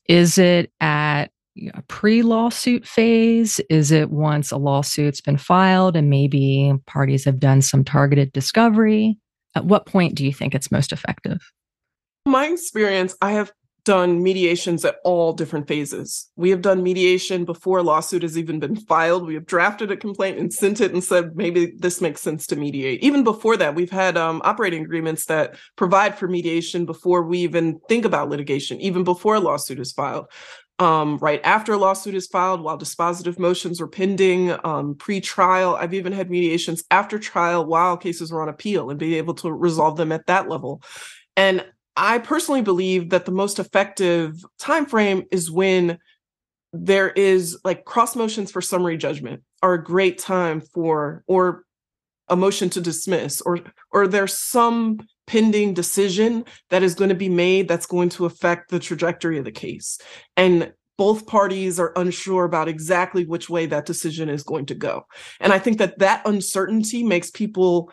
Is 0.08 0.38
it 0.38 0.72
at 0.80 1.32
a 1.74 1.82
pre 1.84 2.22
lawsuit 2.22 2.86
phase? 2.86 3.60
Is 3.70 3.92
it 3.92 4.12
once 4.12 4.51
a 4.51 4.58
lawsuit's 4.58 5.22
been 5.22 5.38
filed 5.38 5.96
and 5.96 6.10
maybe 6.10 6.74
parties 6.86 7.25
have 7.25 7.39
done 7.39 7.62
some 7.62 7.84
targeted 7.84 8.32
discovery? 8.32 9.18
At 9.56 9.65
what 9.65 9.86
point 9.86 10.15
do 10.15 10.25
you 10.25 10.34
think 10.34 10.53
it's 10.53 10.72
most 10.72 10.92
effective? 10.92 11.39
My 12.25 12.48
experience, 12.48 13.15
I 13.22 13.32
have 13.32 13.51
done 13.86 14.24
mediations 14.24 14.86
at 14.86 14.96
all 15.04 15.34
different 15.34 15.68
phases. 15.68 16.30
We 16.36 16.50
have 16.52 16.62
done 16.62 16.82
mediation 16.82 17.44
before 17.44 17.80
a 17.80 17.84
lawsuit 17.84 18.22
has 18.22 18.38
even 18.38 18.60
been 18.60 18.75
filed. 18.75 19.28
We 19.28 19.34
have 19.34 19.46
drafted 19.46 19.92
a 19.92 19.98
complaint 19.98 20.40
and 20.40 20.54
sent 20.54 20.80
it 20.80 20.94
and 20.94 21.04
said, 21.04 21.36
maybe 21.36 21.74
this 21.78 22.00
makes 22.00 22.22
sense 22.22 22.48
to 22.48 22.56
mediate. 22.56 23.04
Even 23.04 23.24
before 23.24 23.58
that, 23.58 23.75
we've 23.75 23.92
had 23.92 24.18
um, 24.18 24.42
operating 24.46 24.84
agreements 24.84 25.25
that 25.25 25.56
provide 25.75 26.18
for 26.18 26.28
mediation 26.28 26.86
before 26.86 27.24
we 27.24 27.40
even 27.40 27.80
think 27.90 28.06
about 28.06 28.30
litigation, 28.30 28.80
even 28.80 29.04
before 29.04 29.36
a 29.36 29.40
lawsuit 29.40 29.80
is 29.80 29.92
filed. 29.92 30.28
Um, 30.80 31.18
right 31.18 31.40
after 31.44 31.74
a 31.74 31.78
lawsuit 31.78 32.16
is 32.16 32.28
filed, 32.28 32.62
while 32.62 32.80
dispositive 32.80 33.38
motions 33.38 33.80
are 33.80 33.88
pending, 33.88 34.56
um, 34.63 34.96
pre-trial. 34.96 35.75
I've 35.75 35.94
even 35.94 36.13
had 36.13 36.32
mediations 36.32 36.84
after 36.90 37.20
trial 37.20 37.66
while 37.66 37.96
cases 37.96 38.32
were 38.32 38.42
on 38.42 38.50
appeal 38.50 38.90
and 38.90 39.00
be 39.00 39.16
able 39.16 39.36
to 39.36 39.52
resolve 39.52 39.98
them 39.98 40.12
at 40.12 40.25
that 40.28 40.50
level. 40.50 40.82
And 41.38 41.63
I 41.95 42.19
personally 42.19 42.62
believe 42.62 43.09
that 43.09 43.25
the 43.25 43.31
most 43.31 43.59
effective 43.59 44.43
time 44.57 44.85
frame 44.85 45.23
is 45.31 45.51
when 45.51 46.00
there 46.71 47.12
is 47.12 47.59
like 47.63 47.85
cross 47.85 48.15
motions 48.15 48.51
for 48.51 48.62
summary 48.62 48.97
judgment 48.97 49.43
are 49.62 49.75
a 49.75 49.83
great 49.83 50.17
time 50.17 50.59
for 50.59 51.23
or 51.27 51.63
a 52.29 52.35
motion 52.35 52.69
to 52.71 52.81
dismiss 52.81 53.41
or 53.41 53.59
or 53.91 54.07
there's 54.07 54.35
some 54.38 55.00
pending 55.27 55.73
decision 55.73 56.43
that 56.69 56.83
is 56.83 56.95
going 56.95 57.09
to 57.09 57.15
be 57.15 57.29
made 57.29 57.67
that's 57.67 57.85
going 57.85 58.09
to 58.09 58.25
affect 58.25 58.69
the 58.69 58.79
trajectory 58.79 59.38
of 59.38 59.45
the 59.45 59.51
case. 59.51 60.00
And 60.35 60.73
both 60.97 61.27
parties 61.27 61.79
are 61.79 61.93
unsure 61.95 62.45
about 62.45 62.67
exactly 62.67 63.25
which 63.25 63.50
way 63.50 63.65
that 63.67 63.85
decision 63.85 64.29
is 64.29 64.43
going 64.43 64.65
to 64.65 64.75
go. 64.75 65.05
And 65.39 65.53
i 65.53 65.59
think 65.59 65.77
that 65.77 66.00
that 66.00 66.25
uncertainty 66.25 67.03
makes 67.03 67.29
people 67.29 67.91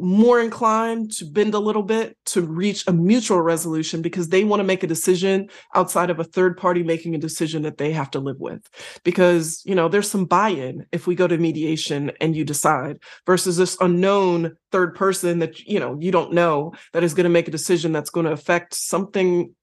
more 0.00 0.40
inclined 0.40 1.12
to 1.12 1.24
bend 1.24 1.54
a 1.54 1.58
little 1.58 1.82
bit 1.82 2.16
to 2.26 2.42
reach 2.42 2.86
a 2.86 2.92
mutual 2.92 3.40
resolution 3.40 4.02
because 4.02 4.28
they 4.28 4.44
want 4.44 4.60
to 4.60 4.64
make 4.64 4.82
a 4.82 4.86
decision 4.86 5.48
outside 5.74 6.10
of 6.10 6.18
a 6.18 6.24
third 6.24 6.56
party 6.56 6.82
making 6.82 7.14
a 7.14 7.18
decision 7.18 7.62
that 7.62 7.78
they 7.78 7.92
have 7.92 8.10
to 8.10 8.20
live 8.20 8.38
with. 8.38 8.68
Because 9.04 9.62
you 9.64 9.74
know 9.74 9.88
there's 9.88 10.10
some 10.10 10.24
buy-in 10.24 10.86
if 10.92 11.06
we 11.06 11.14
go 11.14 11.26
to 11.26 11.38
mediation 11.38 12.12
and 12.20 12.34
you 12.34 12.44
decide 12.44 12.98
versus 13.26 13.56
this 13.56 13.76
unknown 13.80 14.56
third 14.72 14.94
person 14.94 15.38
that 15.40 15.60
you 15.60 15.78
know 15.78 15.96
you 16.00 16.10
don't 16.10 16.32
know 16.32 16.72
that 16.92 17.04
is 17.04 17.14
going 17.14 17.24
to 17.24 17.30
make 17.30 17.48
a 17.48 17.52
decision 17.52 17.92
that's 17.92 18.10
going 18.10 18.26
to 18.26 18.32
affect 18.32 18.74
something 18.74 19.54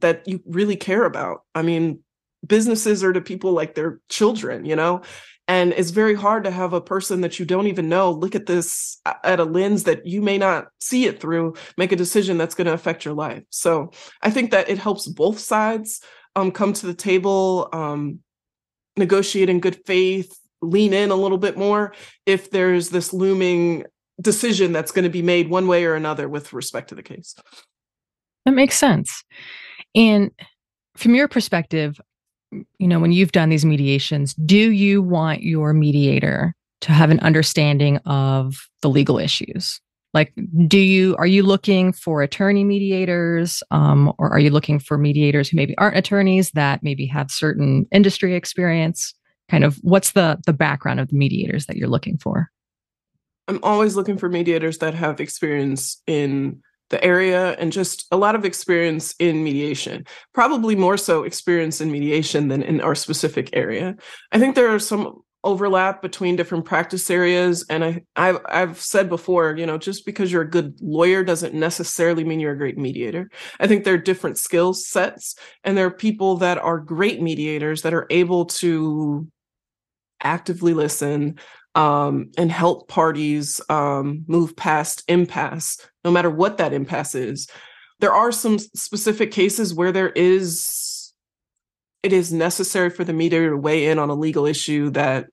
that 0.00 0.26
you 0.26 0.40
really 0.46 0.76
care 0.76 1.04
about. 1.04 1.42
I 1.54 1.62
mean 1.62 2.00
businesses 2.44 3.04
are 3.04 3.12
to 3.12 3.20
people 3.20 3.52
like 3.52 3.76
their 3.76 4.00
children 4.08 4.64
you 4.64 4.74
know 4.74 5.00
and 5.48 5.72
it's 5.72 5.90
very 5.90 6.14
hard 6.14 6.44
to 6.44 6.50
have 6.50 6.72
a 6.72 6.80
person 6.80 7.20
that 7.22 7.38
you 7.38 7.44
don't 7.44 7.66
even 7.66 7.88
know 7.88 8.10
look 8.10 8.34
at 8.34 8.46
this 8.46 9.00
at 9.24 9.40
a 9.40 9.44
lens 9.44 9.84
that 9.84 10.06
you 10.06 10.22
may 10.22 10.38
not 10.38 10.68
see 10.80 11.06
it 11.06 11.20
through, 11.20 11.54
make 11.76 11.92
a 11.92 11.96
decision 11.96 12.38
that's 12.38 12.54
going 12.54 12.66
to 12.66 12.72
affect 12.72 13.04
your 13.04 13.14
life. 13.14 13.42
So 13.50 13.90
I 14.22 14.30
think 14.30 14.52
that 14.52 14.68
it 14.68 14.78
helps 14.78 15.06
both 15.08 15.38
sides 15.38 16.00
um, 16.36 16.52
come 16.52 16.72
to 16.72 16.86
the 16.86 16.94
table, 16.94 17.68
um, 17.72 18.20
negotiate 18.96 19.48
in 19.48 19.60
good 19.60 19.84
faith, 19.84 20.32
lean 20.60 20.92
in 20.92 21.10
a 21.10 21.16
little 21.16 21.38
bit 21.38 21.58
more 21.58 21.94
if 22.24 22.50
there's 22.50 22.90
this 22.90 23.12
looming 23.12 23.84
decision 24.20 24.72
that's 24.72 24.92
going 24.92 25.04
to 25.04 25.10
be 25.10 25.22
made 25.22 25.50
one 25.50 25.66
way 25.66 25.84
or 25.84 25.94
another 25.94 26.28
with 26.28 26.52
respect 26.52 26.90
to 26.90 26.94
the 26.94 27.02
case. 27.02 27.34
That 28.46 28.52
makes 28.52 28.76
sense. 28.76 29.24
And 29.94 30.30
from 30.96 31.14
your 31.14 31.28
perspective, 31.28 32.00
you 32.78 32.88
know, 32.88 33.00
when 33.00 33.12
you've 33.12 33.32
done 33.32 33.48
these 33.48 33.64
mediations, 33.64 34.34
do 34.34 34.70
you 34.72 35.02
want 35.02 35.42
your 35.42 35.72
mediator 35.72 36.54
to 36.82 36.92
have 36.92 37.10
an 37.10 37.20
understanding 37.20 37.98
of 37.98 38.68
the 38.82 38.90
legal 38.90 39.18
issues? 39.18 39.80
Like, 40.14 40.32
do 40.66 40.78
you 40.78 41.16
are 41.16 41.26
you 41.26 41.42
looking 41.42 41.92
for 41.92 42.22
attorney 42.22 42.64
mediators, 42.64 43.62
um, 43.70 44.12
or 44.18 44.30
are 44.30 44.38
you 44.38 44.50
looking 44.50 44.78
for 44.78 44.98
mediators 44.98 45.48
who 45.48 45.56
maybe 45.56 45.76
aren't 45.78 45.96
attorneys 45.96 46.50
that 46.50 46.82
maybe 46.82 47.06
have 47.06 47.30
certain 47.30 47.86
industry 47.92 48.34
experience? 48.34 49.14
Kind 49.48 49.64
of, 49.64 49.76
what's 49.82 50.12
the 50.12 50.38
the 50.44 50.52
background 50.52 51.00
of 51.00 51.08
the 51.08 51.16
mediators 51.16 51.66
that 51.66 51.76
you're 51.76 51.88
looking 51.88 52.18
for? 52.18 52.50
I'm 53.48 53.60
always 53.62 53.96
looking 53.96 54.18
for 54.18 54.28
mediators 54.28 54.78
that 54.78 54.94
have 54.94 55.18
experience 55.18 56.02
in 56.06 56.62
the 56.92 57.02
area 57.02 57.56
and 57.58 57.72
just 57.72 58.06
a 58.12 58.16
lot 58.16 58.36
of 58.36 58.44
experience 58.44 59.16
in 59.18 59.42
mediation, 59.42 60.06
probably 60.32 60.76
more 60.76 60.96
so 60.96 61.24
experience 61.24 61.80
in 61.80 61.90
mediation 61.90 62.46
than 62.46 62.62
in 62.62 62.80
our 62.80 62.94
specific 62.94 63.50
area. 63.54 63.96
I 64.30 64.38
think 64.38 64.54
there 64.54 64.72
are 64.72 64.78
some 64.78 65.22
overlap 65.44 66.02
between 66.02 66.36
different 66.36 66.64
practice 66.64 67.10
areas 67.10 67.64
and 67.68 67.84
I 67.84 68.02
I've, 68.14 68.38
I've 68.48 68.80
said 68.80 69.08
before 69.08 69.56
you 69.56 69.66
know 69.66 69.76
just 69.76 70.06
because 70.06 70.30
you're 70.30 70.42
a 70.42 70.48
good 70.48 70.80
lawyer 70.80 71.24
doesn't 71.24 71.52
necessarily 71.52 72.22
mean 72.22 72.38
you're 72.38 72.52
a 72.52 72.56
great 72.56 72.78
mediator 72.78 73.28
i 73.58 73.66
think 73.66 73.82
there 73.82 73.94
are 73.94 73.98
different 73.98 74.38
skill 74.38 74.72
sets 74.72 75.34
and 75.64 75.76
there 75.76 75.86
are 75.86 75.90
people 75.90 76.36
that 76.36 76.58
are 76.58 76.78
great 76.78 77.20
mediators 77.20 77.82
that 77.82 77.92
are 77.92 78.06
able 78.08 78.44
to 78.44 79.26
actively 80.22 80.74
listen 80.74 81.40
um, 81.74 82.30
and 82.36 82.52
help 82.52 82.88
parties 82.88 83.60
um, 83.68 84.24
move 84.26 84.54
past 84.56 85.04
impasse, 85.08 85.78
no 86.04 86.10
matter 86.10 86.30
what 86.30 86.58
that 86.58 86.72
impasse 86.72 87.14
is. 87.14 87.48
There 88.00 88.12
are 88.12 88.32
some 88.32 88.58
specific 88.58 89.30
cases 89.30 89.74
where 89.74 89.92
there 89.92 90.10
is, 90.10 91.12
it 92.02 92.12
is 92.12 92.32
necessary 92.32 92.90
for 92.90 93.04
the 93.04 93.12
mediator 93.12 93.50
to 93.50 93.56
weigh 93.56 93.86
in 93.86 93.98
on 93.98 94.10
a 94.10 94.14
legal 94.14 94.44
issue 94.44 94.90
that 94.90 95.26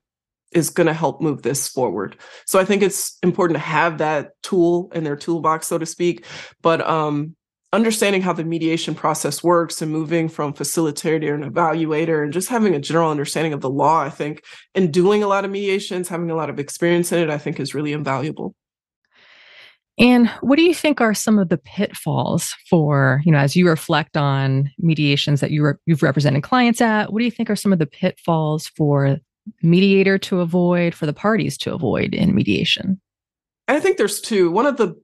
is 0.52 0.70
going 0.70 0.86
to 0.86 0.92
help 0.92 1.20
move 1.20 1.42
this 1.42 1.68
forward. 1.68 2.16
So 2.46 2.58
I 2.58 2.64
think 2.64 2.82
it's 2.82 3.18
important 3.22 3.56
to 3.56 3.64
have 3.64 3.98
that 3.98 4.32
tool 4.42 4.90
in 4.94 5.04
their 5.04 5.16
toolbox, 5.16 5.66
so 5.66 5.78
to 5.78 5.86
speak. 5.86 6.24
But 6.62 6.80
um, 6.88 7.36
understanding 7.72 8.20
how 8.20 8.32
the 8.32 8.44
mediation 8.44 8.94
process 8.94 9.44
works 9.44 9.80
and 9.80 9.92
moving 9.92 10.28
from 10.28 10.52
facilitator 10.52 11.34
and 11.34 11.44
evaluator 11.44 12.22
and 12.22 12.32
just 12.32 12.48
having 12.48 12.74
a 12.74 12.80
general 12.80 13.10
understanding 13.10 13.52
of 13.52 13.60
the 13.60 13.70
law, 13.70 14.00
I 14.00 14.10
think, 14.10 14.44
and 14.74 14.92
doing 14.92 15.22
a 15.22 15.28
lot 15.28 15.44
of 15.44 15.50
mediations, 15.50 16.08
having 16.08 16.30
a 16.30 16.34
lot 16.34 16.50
of 16.50 16.58
experience 16.58 17.12
in 17.12 17.20
it, 17.20 17.30
I 17.30 17.38
think 17.38 17.60
is 17.60 17.74
really 17.74 17.92
invaluable. 17.92 18.54
And 19.98 20.28
what 20.40 20.56
do 20.56 20.62
you 20.62 20.74
think 20.74 21.00
are 21.00 21.12
some 21.12 21.38
of 21.38 21.50
the 21.50 21.58
pitfalls 21.58 22.54
for, 22.68 23.20
you 23.24 23.30
know, 23.30 23.38
as 23.38 23.54
you 23.54 23.68
reflect 23.68 24.16
on 24.16 24.70
mediations 24.78 25.40
that 25.40 25.50
you 25.50 25.64
re- 25.64 25.74
you've 25.84 26.02
represented 26.02 26.42
clients 26.42 26.80
at, 26.80 27.12
what 27.12 27.18
do 27.18 27.24
you 27.24 27.30
think 27.30 27.50
are 27.50 27.56
some 27.56 27.72
of 27.72 27.78
the 27.78 27.86
pitfalls 27.86 28.68
for 28.68 29.18
mediator 29.62 30.16
to 30.16 30.40
avoid, 30.40 30.94
for 30.94 31.06
the 31.06 31.12
parties 31.12 31.58
to 31.58 31.74
avoid 31.74 32.14
in 32.14 32.34
mediation? 32.34 33.00
I 33.68 33.78
think 33.78 33.98
there's 33.98 34.20
two. 34.20 34.50
One 34.50 34.66
of 34.66 34.78
the 34.78 35.00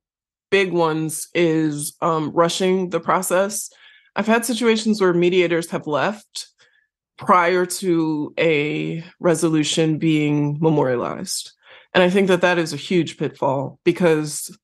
big 0.51 0.73
ones 0.73 1.29
is 1.35 1.97
um, 2.01 2.31
rushing 2.31 2.91
the 2.91 3.01
process. 3.01 3.71
I've 4.15 4.27
had 4.27 4.45
situations 4.45 5.01
where 5.01 5.13
mediators 5.13 5.71
have 5.71 5.87
left 5.87 6.49
prior 7.19 7.67
to 7.67 8.35
a 8.39 9.05
resolution 9.21 9.99
being 9.99 10.59
memorialized. 10.61 11.53
And 11.95 12.03
I 12.03 12.11
think 12.11 12.29
that 12.29 12.43
that 12.43 12.59
is 12.59 12.73
a 12.73 12.79
huge 12.79 13.17
pitfall 13.17 13.79
because 13.85 14.57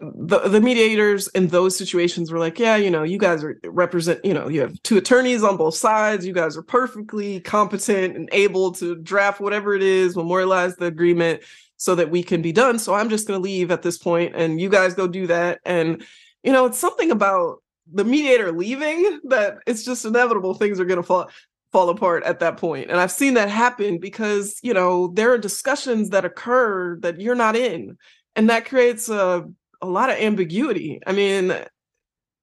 the 0.00 0.38
the 0.38 0.60
mediators 0.60 1.26
in 1.28 1.48
those 1.48 1.76
situations 1.76 2.30
were 2.30 2.38
like, 2.38 2.58
yeah, 2.58 2.76
you 2.76 2.90
know, 2.90 3.02
you 3.02 3.18
guys 3.18 3.42
are 3.42 3.58
represent, 3.64 4.24
you 4.24 4.32
know, 4.32 4.48
you 4.48 4.60
have 4.60 4.80
two 4.82 4.96
attorneys 4.96 5.42
on 5.42 5.56
both 5.56 5.74
sides. 5.74 6.24
You 6.24 6.32
guys 6.32 6.56
are 6.56 6.62
perfectly 6.62 7.40
competent 7.40 8.16
and 8.16 8.28
able 8.32 8.72
to 8.72 8.94
draft 8.96 9.40
whatever 9.40 9.74
it 9.74 9.82
is, 9.82 10.16
memorialize 10.16 10.76
the 10.76 10.86
agreement 10.86 11.42
so 11.78 11.94
that 11.94 12.10
we 12.10 12.22
can 12.22 12.42
be 12.42 12.52
done. 12.52 12.78
So 12.78 12.92
I'm 12.92 13.08
just 13.08 13.26
going 13.26 13.38
to 13.38 13.42
leave 13.42 13.70
at 13.70 13.82
this 13.82 13.96
point 13.96 14.34
and 14.36 14.60
you 14.60 14.68
guys 14.68 14.94
go 14.94 15.06
do 15.08 15.26
that. 15.28 15.60
And, 15.64 16.04
you 16.42 16.52
know, 16.52 16.66
it's 16.66 16.78
something 16.78 17.10
about 17.10 17.62
the 17.92 18.04
mediator 18.04 18.52
leaving 18.52 19.20
that 19.24 19.58
it's 19.66 19.84
just 19.84 20.04
inevitable 20.04 20.54
things 20.54 20.78
are 20.78 20.84
going 20.84 20.98
to 20.98 21.02
fall 21.02 21.30
fall 21.72 21.90
apart 21.90 22.22
at 22.24 22.40
that 22.40 22.56
point 22.56 22.90
and 22.90 22.98
i've 22.98 23.12
seen 23.12 23.34
that 23.34 23.48
happen 23.48 23.98
because 23.98 24.58
you 24.62 24.72
know 24.72 25.08
there 25.08 25.32
are 25.32 25.38
discussions 25.38 26.10
that 26.10 26.24
occur 26.24 26.98
that 27.00 27.20
you're 27.20 27.34
not 27.34 27.56
in 27.56 27.96
and 28.36 28.50
that 28.50 28.64
creates 28.64 29.08
a, 29.08 29.46
a 29.80 29.86
lot 29.86 30.10
of 30.10 30.16
ambiguity 30.16 31.00
i 31.06 31.12
mean 31.12 31.52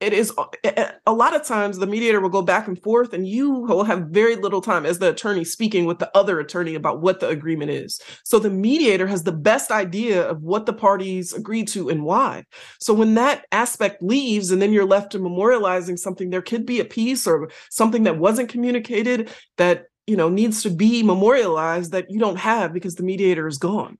it 0.06 0.14
is 0.14 0.32
uh, 0.38 0.92
a 1.08 1.14
lot 1.14 1.36
of 1.36 1.44
times 1.44 1.78
the 1.78 1.88
mediator 1.88 2.22
will 2.22 2.30
go 2.30 2.44
back 2.44 2.68
and 2.68 2.82
forth 2.84 3.12
and 3.12 3.28
you 3.28 3.50
will 3.52 3.84
have 3.84 4.10
very 4.10 4.36
little 4.36 4.62
time 4.62 4.86
as 4.86 5.00
the 5.00 5.10
attorney 5.10 5.44
speaking 5.44 5.86
with 5.86 5.98
the 5.98 6.16
other 6.16 6.40
attorney 6.40 6.76
about 6.76 7.02
what 7.02 7.20
the 7.20 7.28
agreement 7.28 7.72
is. 7.72 8.00
So 8.24 8.38
the 8.38 8.52
mediator 8.52 9.08
has 9.08 9.24
the 9.24 9.32
best 9.32 9.72
idea 9.72 10.30
of 10.30 10.44
what 10.44 10.68
the 10.68 10.74
parties 10.74 11.34
agreed 11.34 11.68
to 11.70 11.90
and 11.90 12.04
why. 12.04 12.44
So 12.80 12.94
when 12.94 13.16
that 13.16 13.48
aspect 13.52 14.04
leaves 14.04 14.52
and 14.52 14.62
then 14.62 14.72
you're 14.72 14.86
left 14.86 15.12
to 15.14 15.20
memorializing 15.20 15.98
something 15.98 16.30
there 16.30 16.44
could 16.44 16.68
be 16.68 16.80
a 16.80 16.86
piece 16.86 17.26
or 17.26 17.50
something 17.72 18.04
that 18.04 18.20
wasn't 18.20 18.50
communicated 18.50 19.32
that 19.58 19.86
you 20.06 20.16
know 20.16 20.30
needs 20.30 20.62
to 20.62 20.70
be 20.70 21.02
memorialized 21.02 21.92
that 21.94 22.12
you 22.12 22.20
don't 22.20 22.38
have 22.38 22.74
because 22.74 22.94
the 22.94 23.04
mediator 23.04 23.48
is 23.48 23.58
gone 23.58 23.98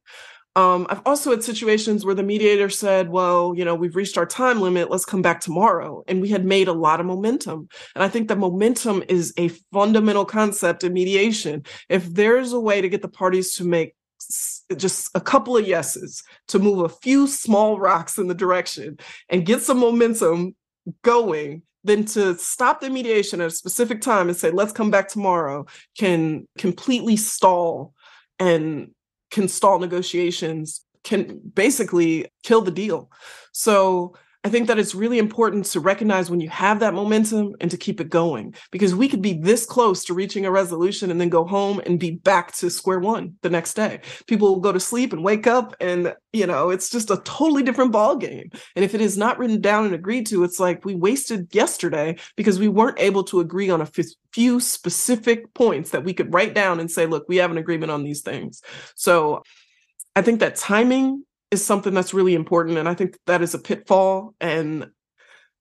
um, 0.56 0.88
I've 0.90 1.02
also 1.06 1.32
had 1.32 1.44
situations 1.44 2.06
where 2.06 2.16
the 2.16 2.24
mediator 2.24 2.70
said, 2.70 3.10
well, 3.10 3.54
you 3.58 3.66
know, 3.66 3.76
we've 3.76 3.96
reached 3.96 4.18
our 4.18 4.26
time 4.26 4.62
limit, 4.62 4.90
let's 4.90 5.04
come 5.04 5.22
back 5.22 5.42
tomorrow. 5.42 6.04
And 6.08 6.22
we 6.22 6.30
had 6.30 6.46
made 6.46 6.70
a 6.70 6.74
lot 6.74 7.02
of 7.02 7.06
momentum. 7.06 7.68
And 7.94 8.04
I 8.04 8.08
think 8.08 8.30
that 8.30 8.38
momentum 8.38 9.04
is 9.10 9.34
a 9.38 9.50
fundamental 9.74 10.24
concept 10.24 10.86
in 10.86 10.94
mediation. 10.94 11.64
If 11.90 12.06
there's 12.06 12.54
a 12.54 12.60
way 12.60 12.80
to 12.80 12.88
get 12.88 13.02
the 13.02 13.10
parties 13.10 13.56
to 13.56 13.66
make 13.66 13.96
just 14.78 15.12
a 15.14 15.22
couple 15.22 15.58
of 15.58 15.68
yeses 15.68 16.24
to 16.48 16.58
move 16.58 16.80
a 16.80 16.90
few 16.90 17.28
small 17.28 17.78
rocks 17.78 18.18
in 18.18 18.28
the 18.28 18.34
direction 18.34 18.98
and 19.30 19.46
get 19.46 19.62
some 19.62 19.78
momentum 19.78 20.56
going 21.04 21.62
then 21.84 22.04
to 22.04 22.36
stop 22.36 22.82
the 22.82 22.90
mediation 22.90 23.42
at 23.42 23.48
a 23.48 23.52
specific 23.52 24.02
time 24.02 24.28
and 24.28 24.36
say 24.36 24.50
let's 24.50 24.72
come 24.72 24.90
back 24.90 25.08
tomorrow 25.08 25.66
can 25.98 26.48
completely 26.58 27.16
stall 27.16 27.94
and 28.40 28.90
can 29.36 29.50
stall 29.50 29.80
negotiations, 29.80 30.86
can 31.04 31.40
basically 31.54 32.26
kill 32.44 32.62
the 32.62 32.72
deal. 32.72 33.12
So 33.52 34.16
I 34.46 34.50
think 34.50 34.68
that 34.68 34.78
it's 34.78 34.94
really 34.94 35.18
important 35.18 35.66
to 35.66 35.80
recognize 35.80 36.30
when 36.30 36.40
you 36.40 36.50
have 36.50 36.80
that 36.80 36.94
momentum 36.94 37.56
and 37.62 37.72
to 37.72 37.78
keep 37.78 38.00
it 38.00 38.12
going 38.12 38.54
because 38.70 38.94
we 38.94 39.10
could 39.10 39.24
be 39.24 39.34
this 39.34 39.66
close 39.66 40.06
to 40.06 40.14
reaching 40.14 40.46
a 40.46 40.52
resolution 40.52 41.10
and 41.10 41.20
then 41.20 41.30
go 41.30 41.46
home 41.46 41.82
and 41.88 42.00
be 42.00 42.12
back 42.12 42.52
to 42.58 42.70
square 42.70 43.00
one 43.00 43.38
the 43.42 43.50
next 43.50 43.74
day. 43.74 44.02
People 44.28 44.50
will 44.50 44.62
go 44.62 44.72
to 44.72 44.80
sleep 44.80 45.14
and 45.14 45.24
wake 45.24 45.48
up 45.48 45.76
and 45.80 46.14
you 46.32 46.46
know, 46.46 46.70
it's 46.70 46.92
just 46.92 47.10
a 47.10 47.18
totally 47.24 47.64
different 47.64 47.92
ball 47.92 48.18
game. 48.18 48.52
And 48.76 48.86
if 48.86 48.94
it 48.94 49.02
is 49.02 49.18
not 49.18 49.40
written 49.40 49.62
down 49.62 49.86
and 49.86 49.96
agreed 49.96 50.28
to, 50.28 50.44
it's 50.44 50.60
like 50.60 50.86
we 50.86 50.94
wasted 50.94 51.48
yesterday 51.56 52.16
because 52.36 52.60
we 52.60 52.68
weren't 52.68 53.00
able 53.00 53.24
to 53.24 53.40
agree 53.40 53.72
on 53.72 53.82
a 53.82 53.90
few 54.32 54.60
specific 54.60 55.56
points 55.56 55.90
that 55.90 56.04
we 56.04 56.14
could 56.14 56.32
write 56.32 56.54
down 56.54 56.80
and 56.80 56.92
say, 56.92 57.08
look, 57.08 57.26
we 57.28 57.38
have 57.38 57.50
an 57.50 57.58
agreement 57.58 57.92
on 57.92 58.04
these 58.04 58.22
things. 58.22 58.62
So 58.94 59.42
I 60.16 60.22
think 60.22 60.42
that 60.42 60.56
timing 60.56 61.24
is 61.56 61.66
something 61.66 61.94
that's 61.94 62.14
really 62.14 62.36
important 62.36 62.78
and 62.78 62.88
i 62.88 62.94
think 62.94 63.18
that 63.26 63.42
is 63.42 63.54
a 63.54 63.60
pitfall 63.60 64.36
and 64.40 64.88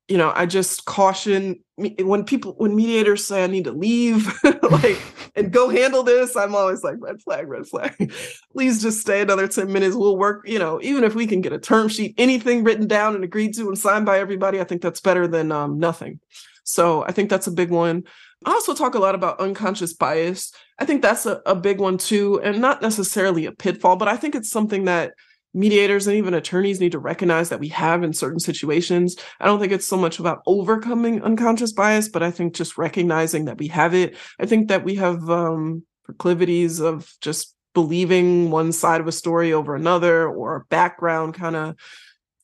you 0.08 0.18
know 0.18 0.32
i 0.34 0.44
just 0.44 0.84
caution 0.84 1.58
when 1.76 2.24
people 2.24 2.52
when 2.58 2.74
mediators 2.74 3.24
say 3.24 3.44
i 3.44 3.46
need 3.46 3.64
to 3.64 3.72
leave 3.72 4.32
like 4.70 5.00
and 5.36 5.52
go 5.52 5.68
handle 5.68 6.02
this 6.02 6.36
i'm 6.36 6.54
always 6.54 6.82
like 6.82 6.96
red 6.98 7.20
flag 7.22 7.48
red 7.48 7.66
flag. 7.66 8.12
Please 8.52 8.82
just 8.82 9.00
stay 9.00 9.22
another 9.22 9.48
10 9.48 9.72
minutes 9.72 9.96
we'll 9.96 10.18
work 10.18 10.42
you 10.46 10.58
know 10.58 10.80
even 10.82 11.04
if 11.04 11.14
we 11.14 11.26
can 11.26 11.40
get 11.40 11.52
a 11.52 11.58
term 11.58 11.88
sheet 11.88 12.14
anything 12.18 12.64
written 12.64 12.86
down 12.86 13.14
and 13.14 13.24
agreed 13.24 13.54
to 13.54 13.68
and 13.68 13.78
signed 13.78 14.04
by 14.04 14.18
everybody 14.18 14.60
i 14.60 14.64
think 14.64 14.82
that's 14.82 15.00
better 15.00 15.26
than 15.26 15.50
um, 15.52 15.78
nothing. 15.78 16.20
So 16.64 17.04
i 17.04 17.12
think 17.12 17.30
that's 17.30 17.46
a 17.46 17.52
big 17.52 17.70
one. 17.70 18.04
I 18.44 18.50
also 18.50 18.74
talk 18.74 18.94
a 18.94 18.98
lot 18.98 19.14
about 19.14 19.40
unconscious 19.40 19.94
bias. 19.94 20.52
I 20.78 20.84
think 20.84 21.02
that's 21.02 21.24
a, 21.26 21.40
a 21.46 21.54
big 21.54 21.80
one 21.80 21.98
too, 21.98 22.40
and 22.42 22.60
not 22.60 22.82
necessarily 22.82 23.46
a 23.46 23.52
pitfall, 23.52 23.96
but 23.96 24.08
I 24.08 24.16
think 24.16 24.34
it's 24.34 24.50
something 24.50 24.84
that 24.84 25.14
mediators 25.54 26.06
and 26.06 26.16
even 26.16 26.34
attorneys 26.34 26.80
need 26.80 26.92
to 26.92 26.98
recognize 26.98 27.48
that 27.48 27.60
we 27.60 27.68
have 27.68 28.02
in 28.02 28.12
certain 28.12 28.40
situations. 28.40 29.16
I 29.40 29.46
don't 29.46 29.60
think 29.60 29.72
it's 29.72 29.86
so 29.86 29.96
much 29.96 30.18
about 30.18 30.42
overcoming 30.46 31.22
unconscious 31.22 31.72
bias, 31.72 32.08
but 32.08 32.22
I 32.22 32.30
think 32.30 32.54
just 32.54 32.76
recognizing 32.76 33.44
that 33.46 33.58
we 33.58 33.68
have 33.68 33.94
it. 33.94 34.16
I 34.40 34.46
think 34.46 34.68
that 34.68 34.84
we 34.84 34.96
have 34.96 35.30
um, 35.30 35.84
proclivities 36.04 36.80
of 36.80 37.10
just 37.20 37.54
believing 37.72 38.50
one 38.50 38.72
side 38.72 39.00
of 39.00 39.08
a 39.08 39.12
story 39.12 39.52
over 39.52 39.74
another 39.74 40.28
or 40.28 40.56
a 40.56 40.64
background 40.66 41.34
kind 41.34 41.56
of 41.56 41.76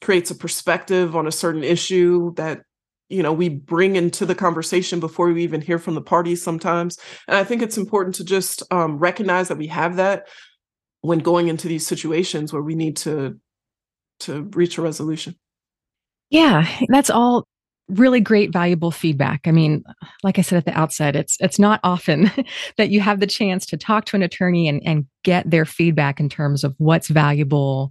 creates 0.01 0.31
a 0.31 0.35
perspective 0.35 1.15
on 1.15 1.27
a 1.27 1.33
certain 1.33 1.63
issue 1.63 2.35
that 2.35 2.63
you 3.09 3.23
know 3.23 3.33
we 3.33 3.49
bring 3.49 3.97
into 3.97 4.25
the 4.25 4.35
conversation 4.35 4.99
before 4.99 5.31
we 5.33 5.43
even 5.43 5.61
hear 5.61 5.79
from 5.79 5.95
the 5.95 6.01
parties 6.01 6.43
sometimes 6.43 6.99
and 7.29 7.37
i 7.37 7.45
think 7.45 7.61
it's 7.61 7.77
important 7.77 8.15
to 8.15 8.25
just 8.25 8.63
um, 8.73 8.99
recognize 8.99 9.49
that 9.49 9.59
we 9.59 9.67
have 9.67 9.97
that 9.97 10.27
when 11.03 11.19
going 11.19 11.49
into 11.49 11.69
these 11.69 11.87
situations 11.87 12.53
where 12.53 12.63
we 12.63 12.75
need 12.75 12.97
to 12.99 13.39
to 14.21 14.43
reach 14.55 14.79
a 14.79 14.83
resolution. 14.83 15.35
Yeah 16.31 16.69
that's 16.89 17.11
all 17.11 17.47
really 17.89 18.21
great 18.21 18.53
valuable 18.53 18.91
feedback. 18.91 19.41
I 19.47 19.51
mean 19.51 19.83
like 20.23 20.39
i 20.39 20.43
said 20.43 20.57
at 20.59 20.65
the 20.65 20.79
outset 20.79 21.17
it's 21.17 21.37
it's 21.41 21.59
not 21.59 21.81
often 21.83 22.31
that 22.77 22.91
you 22.91 23.01
have 23.01 23.21
the 23.21 23.27
chance 23.27 23.67
to 23.67 23.77
talk 23.77 24.05
to 24.07 24.17
an 24.17 24.23
attorney 24.23 24.69
and, 24.69 24.81
and 24.85 25.07
get 25.25 25.51
their 25.51 25.65
feedback 25.65 26.21
in 26.21 26.29
terms 26.29 26.65
of 26.65 26.75
what's 26.79 27.09
valuable 27.09 27.91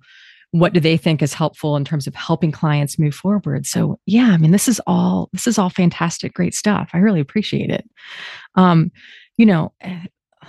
what 0.52 0.74
do 0.74 0.80
they 0.80 0.98
think 0.98 1.22
is 1.22 1.34
helpful 1.34 1.76
in 1.76 1.86
terms 1.86 2.08
of 2.08 2.16
helping 2.16 2.52
clients 2.52 2.98
move 2.98 3.14
forward. 3.14 3.66
So 3.66 4.00
yeah 4.06 4.30
i 4.32 4.38
mean 4.38 4.52
this 4.52 4.68
is 4.68 4.80
all 4.88 5.30
this 5.34 5.48
is 5.48 5.58
all 5.58 5.70
fantastic 5.70 6.34
great 6.34 6.54
stuff. 6.54 6.90
I 6.94 7.00
really 7.00 7.20
appreciate 7.20 7.70
it. 7.70 7.90
Um 8.56 8.92
you 9.38 9.46
know 9.46 9.74
eh, 9.82 10.06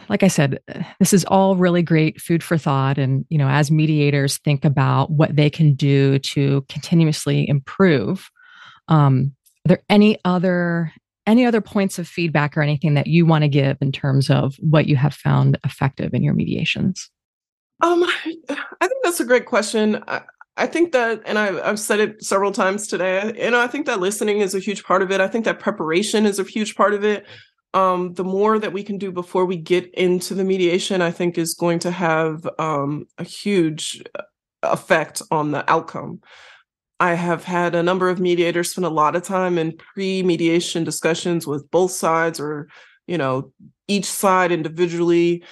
like 0.08 0.22
I 0.22 0.28
said, 0.28 0.60
this 0.98 1.12
is 1.12 1.24
all 1.24 1.56
really 1.56 1.82
great 1.82 2.20
food 2.20 2.42
for 2.42 2.56
thought. 2.56 2.98
And, 2.98 3.24
you 3.28 3.38
know, 3.38 3.48
as 3.48 3.70
mediators 3.70 4.38
think 4.38 4.64
about 4.64 5.10
what 5.10 5.34
they 5.34 5.50
can 5.50 5.74
do 5.74 6.18
to 6.20 6.64
continuously 6.68 7.48
improve, 7.48 8.30
um, 8.88 9.34
are 9.66 9.68
there 9.68 9.82
any 9.88 10.18
other 10.24 10.92
any 11.26 11.44
other 11.44 11.60
points 11.60 11.98
of 11.98 12.08
feedback 12.08 12.56
or 12.56 12.62
anything 12.62 12.94
that 12.94 13.06
you 13.06 13.24
want 13.26 13.42
to 13.42 13.48
give 13.48 13.76
in 13.80 13.92
terms 13.92 14.30
of 14.30 14.56
what 14.58 14.86
you 14.86 14.96
have 14.96 15.14
found 15.14 15.58
effective 15.64 16.12
in 16.14 16.22
your 16.22 16.34
mediations? 16.34 17.10
Um, 17.82 18.02
I 18.04 18.88
think 18.88 19.04
that's 19.04 19.20
a 19.20 19.24
great 19.24 19.46
question. 19.46 20.02
I, 20.08 20.22
I 20.56 20.66
think 20.66 20.92
that, 20.92 21.22
and 21.26 21.38
I've, 21.38 21.58
I've 21.58 21.78
said 21.78 22.00
it 22.00 22.24
several 22.24 22.52
times 22.52 22.86
today, 22.86 23.32
you 23.36 23.50
know, 23.50 23.60
I 23.60 23.66
think 23.66 23.86
that 23.86 24.00
listening 24.00 24.40
is 24.40 24.54
a 24.54 24.58
huge 24.58 24.82
part 24.82 25.02
of 25.02 25.10
it. 25.12 25.20
I 25.20 25.28
think 25.28 25.44
that 25.44 25.60
preparation 25.60 26.26
is 26.26 26.38
a 26.38 26.44
huge 26.44 26.74
part 26.74 26.94
of 26.94 27.04
it 27.04 27.26
um, 27.74 28.14
the 28.14 28.24
more 28.24 28.58
that 28.58 28.72
we 28.72 28.82
can 28.82 28.98
do 28.98 29.12
before 29.12 29.44
we 29.44 29.56
get 29.56 29.92
into 29.94 30.34
the 30.34 30.44
mediation, 30.44 31.02
I 31.02 31.10
think 31.10 31.38
is 31.38 31.54
going 31.54 31.78
to 31.80 31.90
have 31.90 32.46
um, 32.58 33.06
a 33.18 33.24
huge 33.24 34.02
uh, 34.18 34.22
effect 34.62 35.22
on 35.30 35.52
the 35.52 35.70
outcome. 35.70 36.20
I 36.98 37.14
have 37.14 37.44
had 37.44 37.74
a 37.74 37.82
number 37.82 38.10
of 38.10 38.20
mediators 38.20 38.72
spend 38.72 38.84
a 38.84 38.90
lot 38.90 39.16
of 39.16 39.22
time 39.22 39.56
in 39.56 39.76
pre-mediation 39.76 40.84
discussions 40.84 41.46
with 41.46 41.70
both 41.70 41.92
sides 41.92 42.38
or, 42.38 42.68
you 43.06 43.16
know, 43.16 43.52
each 43.88 44.04
side 44.04 44.52
individually, 44.52 45.42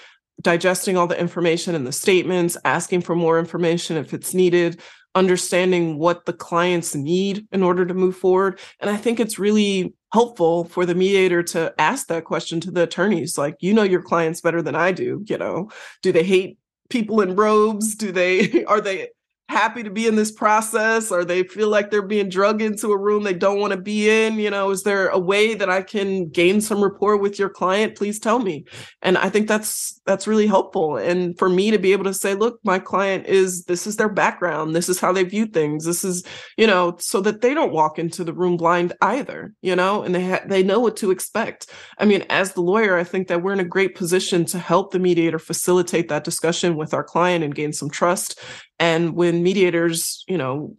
digesting 0.42 0.96
all 0.96 1.06
the 1.06 1.18
information 1.18 1.74
and 1.74 1.86
the 1.86 1.92
statements, 1.92 2.56
asking 2.64 3.00
for 3.00 3.16
more 3.16 3.38
information 3.38 3.96
if 3.96 4.12
it's 4.12 4.34
needed, 4.34 4.80
understanding 5.14 5.98
what 5.98 6.26
the 6.26 6.34
clients 6.34 6.94
need 6.94 7.46
in 7.50 7.62
order 7.62 7.86
to 7.86 7.94
move 7.94 8.16
forward. 8.16 8.60
And 8.80 8.90
I 8.90 8.96
think 8.96 9.18
it's 9.18 9.38
really 9.38 9.94
helpful 10.12 10.64
for 10.64 10.86
the 10.86 10.94
mediator 10.94 11.42
to 11.42 11.72
ask 11.78 12.06
that 12.06 12.24
question 12.24 12.60
to 12.60 12.70
the 12.70 12.82
attorneys 12.84 13.36
like 13.36 13.54
you 13.60 13.74
know 13.74 13.82
your 13.82 14.02
clients 14.02 14.40
better 14.40 14.62
than 14.62 14.74
i 14.74 14.90
do 14.90 15.22
you 15.26 15.38
know. 15.38 15.70
Do 16.02 16.12
they 16.12 16.24
hate 16.24 16.58
people 16.88 17.20
in 17.20 17.36
robes? 17.36 17.94
Do 17.94 18.12
they 18.12 18.64
are 18.66 18.80
they 18.80 19.08
happy 19.48 19.82
to 19.82 19.90
be 19.90 20.06
in 20.06 20.16
this 20.16 20.30
process 20.30 21.10
or 21.10 21.24
they 21.24 21.42
feel 21.42 21.68
like 21.68 21.90
they're 21.90 22.02
being 22.02 22.28
drugged 22.28 22.62
into 22.62 22.92
a 22.92 22.98
room 22.98 23.22
they 23.22 23.32
don't 23.32 23.60
want 23.60 23.72
to 23.72 23.80
be 23.80 24.08
in 24.08 24.34
you 24.34 24.50
know 24.50 24.70
is 24.70 24.82
there 24.82 25.08
a 25.08 25.18
way 25.18 25.54
that 25.54 25.70
i 25.70 25.80
can 25.80 26.28
gain 26.28 26.60
some 26.60 26.82
rapport 26.82 27.16
with 27.16 27.38
your 27.38 27.48
client? 27.48 27.96
Please 27.96 28.18
tell 28.18 28.38
me. 28.38 28.64
And 29.02 29.18
i 29.18 29.28
think 29.28 29.48
that's 29.48 30.00
that's 30.06 30.26
really 30.26 30.46
helpful. 30.46 30.96
And 30.96 31.38
for 31.38 31.48
me 31.48 31.70
to 31.70 31.78
be 31.78 31.92
able 31.92 32.04
to 32.04 32.14
say 32.14 32.34
look 32.34 32.60
my 32.64 32.78
client 32.78 33.26
is 33.26 33.64
this 33.64 33.86
is 33.86 33.96
their 33.96 34.08
background. 34.08 34.74
This 34.74 34.88
is 34.88 35.00
how 35.00 35.12
they 35.12 35.24
view 35.24 35.46
things. 35.46 35.84
This 35.84 36.04
is 36.04 36.24
you 36.56 36.66
know 36.66 36.96
so 36.98 37.20
that 37.22 37.40
they 37.40 37.54
don't 37.54 37.72
walk 37.72 37.98
into 37.98 38.24
the 38.24 38.32
room 38.32 38.56
blind 38.56 38.92
either 39.02 39.54
you 39.62 39.76
know 39.76 40.02
and 40.02 40.14
they 40.14 40.30
ha- 40.30 40.44
they 40.46 40.62
know 40.62 40.80
what 40.80 40.96
to 40.98 41.10
expect. 41.10 41.70
I 41.98 42.04
mean 42.04 42.24
as 42.30 42.52
the 42.52 42.60
lawyer 42.60 42.96
i 42.96 43.04
think 43.04 43.28
that 43.28 43.42
we're 43.42 43.52
in 43.52 43.60
a 43.60 43.64
great 43.64 43.94
position 43.94 44.44
to 44.46 44.58
help 44.58 44.92
the 44.92 44.98
mediator 44.98 45.38
facilitate 45.38 46.08
that 46.08 46.24
discussion 46.24 46.76
with 46.76 46.94
our 46.94 47.04
client 47.04 47.44
and 47.44 47.54
gain 47.54 47.72
some 47.72 47.90
trust 47.90 48.40
and 48.78 49.14
when 49.14 49.42
mediators, 49.42 50.24
you 50.28 50.38
know, 50.38 50.76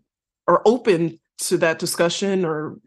are 0.47 0.61
open 0.65 1.19
to 1.39 1.57
that 1.57 1.79
discussion 1.79 2.45
or 2.45 2.77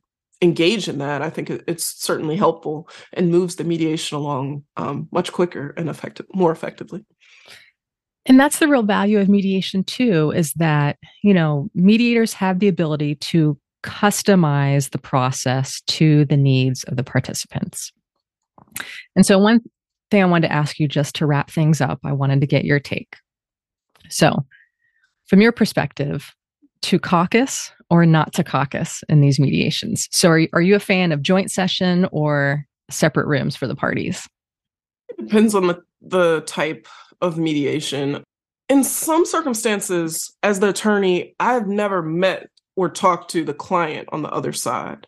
engage 0.41 0.89
in 0.89 0.99
that, 0.99 1.23
I 1.23 1.31
think 1.31 1.51
it's 1.51 1.85
certainly 1.85 2.37
helpful 2.37 2.89
and 3.13 3.31
moves 3.31 3.57
the 3.57 3.65
mediation 3.65 4.17
along 4.17 4.65
um, 4.77 5.09
much 5.13 5.33
quicker 5.33 5.73
and 5.77 5.89
effective, 5.89 6.27
more 6.35 6.51
effectively. 6.51 7.05
And 8.27 8.39
that's 8.39 8.59
the 8.59 8.69
real 8.69 8.83
value 8.83 9.19
of 9.19 9.29
mediation 9.29 9.85
too, 9.85 10.33
is 10.33 10.53
that, 10.55 10.99
you 11.23 11.35
know, 11.35 11.71
mediators 11.75 12.33
have 12.35 12.59
the 12.59 12.69
ability 12.69 13.17
to 13.17 13.59
customize 13.83 14.91
the 14.91 14.99
process 14.99 15.81
to 15.89 16.25
the 16.27 16.37
needs 16.37 16.85
of 16.85 16.97
the 16.97 17.03
participants. 17.03 17.93
And 19.17 19.27
so 19.27 19.39
one 19.39 19.61
thing 20.11 20.23
I 20.23 20.27
wanted 20.27 20.49
to 20.49 20.55
ask 20.55 20.79
you 20.79 20.87
just 20.87 21.17
to 21.17 21.27
wrap 21.27 21.51
things 21.51 21.81
up, 21.81 22.01
I 22.05 22.13
wanted 22.13 22.41
to 22.41 22.47
get 22.47 22.65
your 22.65 22.79
take. 22.79 23.17
So 24.09 24.47
from 25.33 25.41
your 25.41 25.51
perspective, 25.51 26.35
to 26.83 26.99
caucus 26.99 27.73
or 27.89 28.05
not 28.05 28.35
to 28.35 28.45
caucus 28.45 29.03
in 29.09 29.23
these 29.23 29.41
mediations? 29.41 30.07
So, 30.11 30.29
are, 30.29 30.47
are 30.53 30.61
you 30.61 30.75
a 30.75 30.79
fan 30.79 31.11
of 31.11 31.23
joint 31.23 31.51
session 31.51 32.07
or 32.13 32.67
separate 32.91 33.27
rooms 33.27 33.57
for 33.57 33.67
the 33.67 33.75
parties? 33.75 34.29
It 35.09 35.17
depends 35.17 35.55
on 35.55 35.69
the, 35.69 35.83
the 36.03 36.43
type 36.43 36.87
of 37.23 37.39
mediation. 37.39 38.23
In 38.69 38.85
some 38.85 39.25
circumstances, 39.25 40.37
as 40.43 40.61
the 40.61 40.69
attorney, 40.69 41.35
I've 41.41 41.67
never 41.67 42.03
met 42.03 42.51
or 42.77 42.91
talked 42.91 43.31
to 43.31 43.43
the 43.43 43.55
client 43.55 44.11
on 44.13 44.21
the 44.21 44.31
other 44.31 44.53
side. 44.53 45.07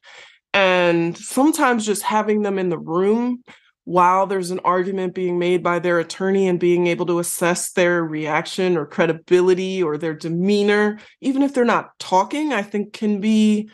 And 0.54 1.18
sometimes 1.18 1.84
just 1.84 2.02
having 2.02 2.40
them 2.40 2.58
in 2.58 2.70
the 2.70 2.78
room 2.78 3.42
while 3.84 4.26
there's 4.26 4.50
an 4.50 4.60
argument 4.60 5.14
being 5.14 5.38
made 5.38 5.62
by 5.62 5.78
their 5.78 5.98
attorney 5.98 6.48
and 6.48 6.58
being 6.58 6.86
able 6.86 7.04
to 7.06 7.18
assess 7.18 7.72
their 7.72 8.02
reaction 8.02 8.76
or 8.76 8.86
credibility 8.86 9.82
or 9.82 9.98
their 9.98 10.14
demeanor, 10.14 10.98
even 11.20 11.42
if 11.42 11.52
they're 11.52 11.64
not 11.64 11.98
talking, 11.98 12.52
I 12.52 12.62
think 12.62 12.94
can 12.94 13.20
be 13.20 13.68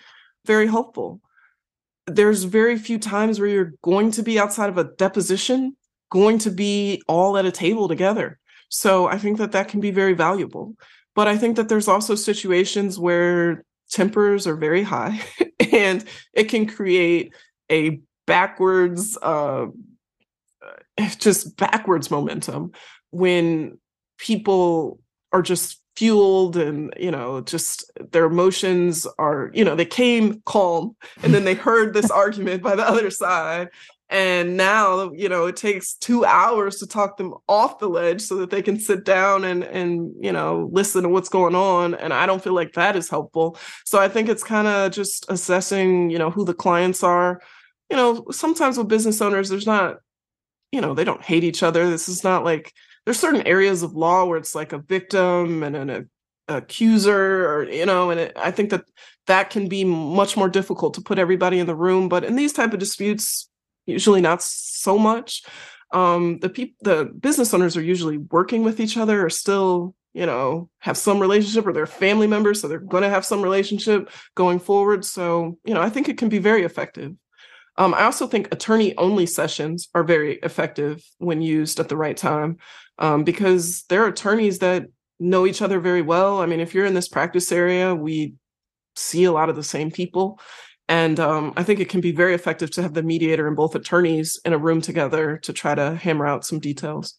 very 0.45 0.67
helpful. 0.67 1.21
There's 2.07 2.43
very 2.43 2.77
few 2.77 2.99
times 2.99 3.39
where 3.39 3.49
you're 3.49 3.75
going 3.83 4.11
to 4.13 4.23
be 4.23 4.39
outside 4.39 4.69
of 4.69 4.79
a 4.79 4.91
deposition, 4.97 5.77
going 6.11 6.39
to 6.39 6.51
be 6.51 7.03
all 7.07 7.37
at 7.37 7.47
a 7.47 7.53
table 7.53 7.87
together. 7.87 8.41
So 8.69 9.07
I 9.07 9.17
think 9.17 9.39
that 9.39 9.53
that 9.53 9.69
can 9.69 9.81
be 9.81 9.93
very 9.93 10.15
valuable. 10.15 10.75
But 11.15 11.29
I 11.29 11.37
think 11.37 11.57
that 11.57 11.69
there's 11.69 11.89
also 11.89 12.17
situations 12.17 12.99
where 12.99 13.65
tempers 13.91 14.47
are 14.47 14.57
very 14.57 14.83
high 14.83 15.21
and 15.73 16.05
it 16.33 16.45
can 16.45 16.67
create 16.67 17.33
a 17.71 18.01
backwards 18.27 19.19
uh, 19.21 19.67
just 21.19 21.57
backwards 21.57 22.11
momentum 22.11 22.73
when 23.11 23.79
people 24.19 25.01
are 25.33 25.43
just 25.43 25.81
fueled 25.97 26.57
and 26.57 26.95
you 26.99 27.11
know 27.11 27.41
just 27.43 27.91
their 28.13 28.25
emotions 28.25 29.07
are 29.19 29.51
you 29.53 29.65
know 29.65 29.75
they 29.75 29.85
came 29.85 30.41
calm 30.47 30.97
and 31.23 31.35
then 31.35 31.45
they 31.45 31.55
heard 31.55 31.93
this 31.93 32.11
argument 32.23 32.63
by 32.63 32.75
the 32.75 32.89
other 32.89 33.11
side. 33.11 33.69
And 34.09 34.57
now 34.57 35.13
you 35.13 35.29
know 35.29 35.47
it 35.47 35.57
takes 35.57 35.95
two 35.95 36.25
hours 36.25 36.79
to 36.79 36.87
talk 36.87 37.17
them 37.17 37.35
off 37.49 37.79
the 37.79 37.89
ledge 37.89 38.23
so 38.23 38.37
that 38.37 38.51
they 38.51 38.63
can 38.63 38.79
sit 38.79 39.05
down 39.05 39.45
and 39.45 39.63
and 39.63 40.13
you 40.21 40.33
know 40.33 40.69
listen 40.73 41.03
to 41.03 41.09
what's 41.09 41.29
going 41.29 41.55
on. 41.55 41.95
And 41.95 42.13
i 42.13 42.27
don't 42.27 42.43
feel 42.43 42.55
like 42.55 42.73
that 42.73 42.97
is 42.97 43.09
helpful. 43.09 43.59
So 43.85 44.01
i 44.01 44.09
think 44.09 44.29
it's 44.29 44.43
kind 44.43 44.67
of 44.67 44.93
just 44.93 45.27
assessing 45.29 46.11
you 46.11 46.19
know 46.19 46.31
who 46.31 46.45
the 46.45 46.55
clients 46.55 47.05
are. 47.05 47.41
You 47.91 47.97
know 47.97 48.25
sometimes 48.31 48.79
with 48.79 48.89
business 48.89 49.21
owners 49.21 49.49
there's 49.49 49.67
not 49.67 49.99
you 50.73 50.81
know 50.81 50.95
they 50.95 51.05
don't 51.05 51.23
hate 51.23 51.45
each 51.45 51.63
other. 51.63 51.89
This 51.89 52.09
is 52.09 52.25
not 52.25 52.45
like 52.45 52.73
there's 53.05 53.19
certain 53.19 53.47
areas 53.47 53.83
of 53.83 53.95
law 53.95 54.25
where 54.25 54.39
it's 54.39 54.55
like 54.55 54.73
a 54.73 54.79
victim 54.79 55.63
and 55.63 55.77
an 55.77 55.91
a, 55.91 56.05
accuser 56.49 57.49
or 57.49 57.71
you 57.71 57.87
know 57.87 58.11
and 58.11 58.19
it, 58.19 58.33
i 58.35 58.51
think 58.51 58.71
that 58.71 58.83
that 59.29 59.51
can 59.51 59.69
be 59.69 59.85
much 59.85 60.37
more 60.37 60.49
difficult 60.49 60.95
to 60.95 61.01
put 61.01 61.17
everybody 61.17 61.61
in 61.61 61.67
the 61.69 61.77
room 61.77 62.09
but 62.09 62.25
in 62.25 62.35
these 62.35 62.53
type 62.53 62.73
of 62.73 62.81
disputes 62.81 63.49
usually 63.87 64.21
not 64.21 64.43
so 64.43 64.99
much. 64.99 65.43
Um 65.93 66.39
the 66.39 66.49
people 66.49 66.77
the 66.81 67.05
business 67.07 67.53
owners 67.53 67.77
are 67.77 67.83
usually 67.83 68.19
working 68.19 68.63
with 68.63 68.81
each 68.81 68.97
other 68.97 69.25
or 69.25 69.31
still 69.31 69.95
you 70.15 70.27
know 70.27 70.69
have 70.79 70.97
some 70.97 71.19
relationship 71.19 71.67
or 71.67 71.73
they're 71.73 71.87
family 71.87 72.27
members 72.27 72.61
so 72.61 72.69
they're 72.69 72.79
going 72.79 73.03
to 73.03 73.09
have 73.11 73.25
some 73.25 73.43
relationship 73.43 74.11
going 74.35 74.59
forward. 74.59 75.05
So 75.05 75.59
you 75.65 75.75
know 75.75 75.83
i 75.83 75.91
think 75.91 76.09
it 76.09 76.19
can 76.19 76.29
be 76.29 76.39
very 76.39 76.63
effective 76.65 77.13
um, 77.81 77.95
I 77.95 78.03
also 78.03 78.27
think 78.27 78.53
attorney 78.53 78.95
only 78.99 79.25
sessions 79.25 79.89
are 79.95 80.05
very 80.05 80.35
effective 80.43 81.03
when 81.17 81.41
used 81.41 81.81
at 81.81 81.89
the 81.89 81.97
right 81.97 82.17
time 82.17 82.59
um, 82.99 83.25
because 83.25 83.85
they're 83.89 84.07
attorneys 84.07 84.59
that 84.59 84.85
know 85.19 85.47
each 85.47 85.63
other 85.63 85.81
very 85.81 86.03
well. 86.03 86.41
I 86.43 86.47
mean, 86.47 86.61
if 86.61 86.75
you're 86.75 86.85
in 86.85 86.93
this 86.93 87.09
practice 87.09 87.51
area, 87.51 87.95
we 87.95 88.35
see 88.97 89.25
a 89.25 89.33
lot 89.33 89.49
of 89.49 89.57
the 89.57 89.63
same 89.63 89.91
people. 89.91 90.39
And 90.91 91.19
um, 91.19 91.55
I 91.57 91.63
think 91.63 91.81
it 91.81 91.89
can 91.89 92.03
be 92.03 92.13
very 92.13 92.35
effective 92.35 92.71
to 92.73 92.83
have 92.83 92.93
the 92.93 93.03
mediator 93.03 93.49
and 93.49 93.57
both 93.57 93.75
attorneys 93.75 94.39
in 94.45 94.53
a 94.53 94.59
room 94.59 94.83
together 94.83 95.39
to 95.39 95.53
try 95.55 95.75
to 95.75 95.95
hammer 95.95 96.27
out 96.27 96.45
some 96.45 96.61
details. 96.61 97.17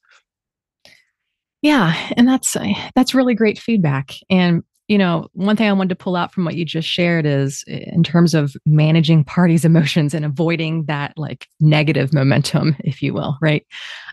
Yeah, 1.64 1.96
and 2.18 2.28
that's 2.28 2.56
that's 2.96 3.16
really 3.16 3.34
great 3.34 3.58
feedback. 3.58 4.14
And 4.30 4.64
you 4.92 4.98
know, 4.98 5.30
one 5.32 5.56
thing 5.56 5.70
I 5.70 5.72
wanted 5.72 5.98
to 5.98 6.04
pull 6.04 6.18
out 6.18 6.34
from 6.34 6.44
what 6.44 6.56
you 6.56 6.66
just 6.66 6.86
shared 6.86 7.26
is 7.26 7.64
in 7.66 8.04
terms 8.04 8.34
of 8.34 8.58
managing 8.66 9.24
parties' 9.24 9.64
emotions 9.72 10.14
and 10.14 10.26
avoiding 10.26 10.84
that 10.88 11.14
like 11.16 11.48
negative 11.62 12.14
momentum, 12.14 12.76
if 12.80 13.02
you 13.02 13.14
will, 13.14 13.38
right? 13.42 13.66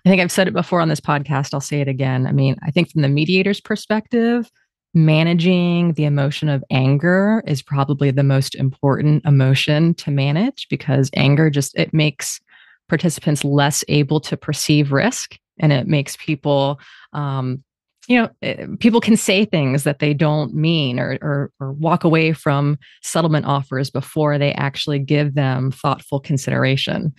I 0.07 0.09
think 0.09 0.23
I've 0.23 0.31
said 0.31 0.47
it 0.47 0.55
before 0.55 0.81
on 0.81 0.88
this 0.88 1.01
podcast. 1.01 1.53
I'll 1.53 1.61
say 1.61 1.81
it 1.81 1.88
again. 1.88 2.29
I 2.29 2.33
mean, 2.33 2.55
I 2.62 2.71
think 2.71 2.93
from 2.93 3.03
the 3.03 3.09
mediator's 3.09 3.61
perspective, 3.61 4.49
managing 4.95 5.95
the 5.95 6.05
emotion 6.05 6.49
of 6.49 6.62
anger 6.71 7.43
is 7.45 7.61
probably 7.61 8.12
the 8.12 8.23
most 8.23 8.55
important 8.55 9.25
emotion 9.25 9.95
to 9.95 10.12
manage 10.12 10.69
because 10.71 11.11
anger 11.17 11.51
just 11.51 11.77
it 11.77 11.93
makes 11.93 12.41
participants 12.88 13.43
less 13.43 13.83
able 13.88 14.21
to 14.21 14.37
perceive 14.37 14.93
risk 14.93 15.37
and 15.59 15.73
it 15.73 15.88
makes 15.88 16.17
people 16.17 16.79
um, 17.14 17.64
you 18.09 18.21
know 18.21 18.29
eh, 18.42 18.66
people 18.81 19.01
can 19.01 19.16
say 19.16 19.44
things 19.44 19.85
that 19.85 20.01
they 20.01 20.12
don't 20.12 20.55
mean 20.55 20.99
or, 20.99 21.18
or, 21.23 21.53
or 21.61 21.73
walk 21.75 22.03
away 22.03 22.33
from 22.33 22.79
settlement 23.03 23.47
offers 23.47 23.90
before 23.90 24.38
they 24.38 24.53
actually 24.55 24.99
give 24.99 25.35
them 25.35 25.71
thoughtful 25.71 26.18
consideration 26.18 27.12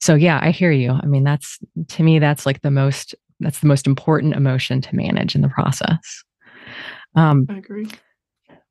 so 0.00 0.14
yeah 0.14 0.40
i 0.42 0.50
hear 0.50 0.72
you 0.72 0.92
i 1.02 1.06
mean 1.06 1.22
that's 1.22 1.58
to 1.88 2.02
me 2.02 2.18
that's 2.18 2.46
like 2.46 2.62
the 2.62 2.70
most 2.70 3.14
that's 3.38 3.60
the 3.60 3.68
most 3.68 3.86
important 3.86 4.34
emotion 4.34 4.80
to 4.80 4.96
manage 4.96 5.34
in 5.34 5.42
the 5.42 5.48
process 5.48 6.24
um, 7.14 7.46
i 7.48 7.56
agree 7.56 7.86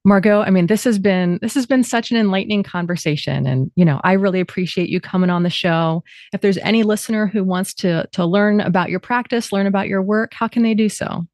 Margeaux, 0.08 0.42
I 0.48 0.50
mean, 0.50 0.68
this 0.68 0.86
has 0.86 0.98
been 0.98 1.40
this 1.42 1.54
has 1.54 1.66
been 1.66 1.84
such 1.84 2.10
an 2.10 2.16
enlightening 2.16 2.64
conversation, 2.64 3.46
and 3.46 3.70
you 3.76 3.84
know, 3.84 4.00
I 4.06 4.14
really 4.14 4.40
appreciate 4.40 4.88
you 4.88 5.02
coming 5.02 5.30
on 5.30 5.44
the 5.44 5.50
show. 5.50 6.04
If 6.32 6.40
there's 6.40 6.58
any 6.60 6.84
listener 6.84 7.28
who 7.28 7.44
wants 7.44 7.74
to 7.76 8.08
to 8.14 8.26
learn 8.26 8.62
about 8.62 8.90
your 8.90 9.02
practice, 9.02 9.52
learn 9.52 9.68
about 9.68 9.90
your 9.90 10.02
work, 10.02 10.34
how 10.34 10.48
can 10.48 10.64
they 10.64 10.74
do 10.74 10.88
so? 10.88 11.26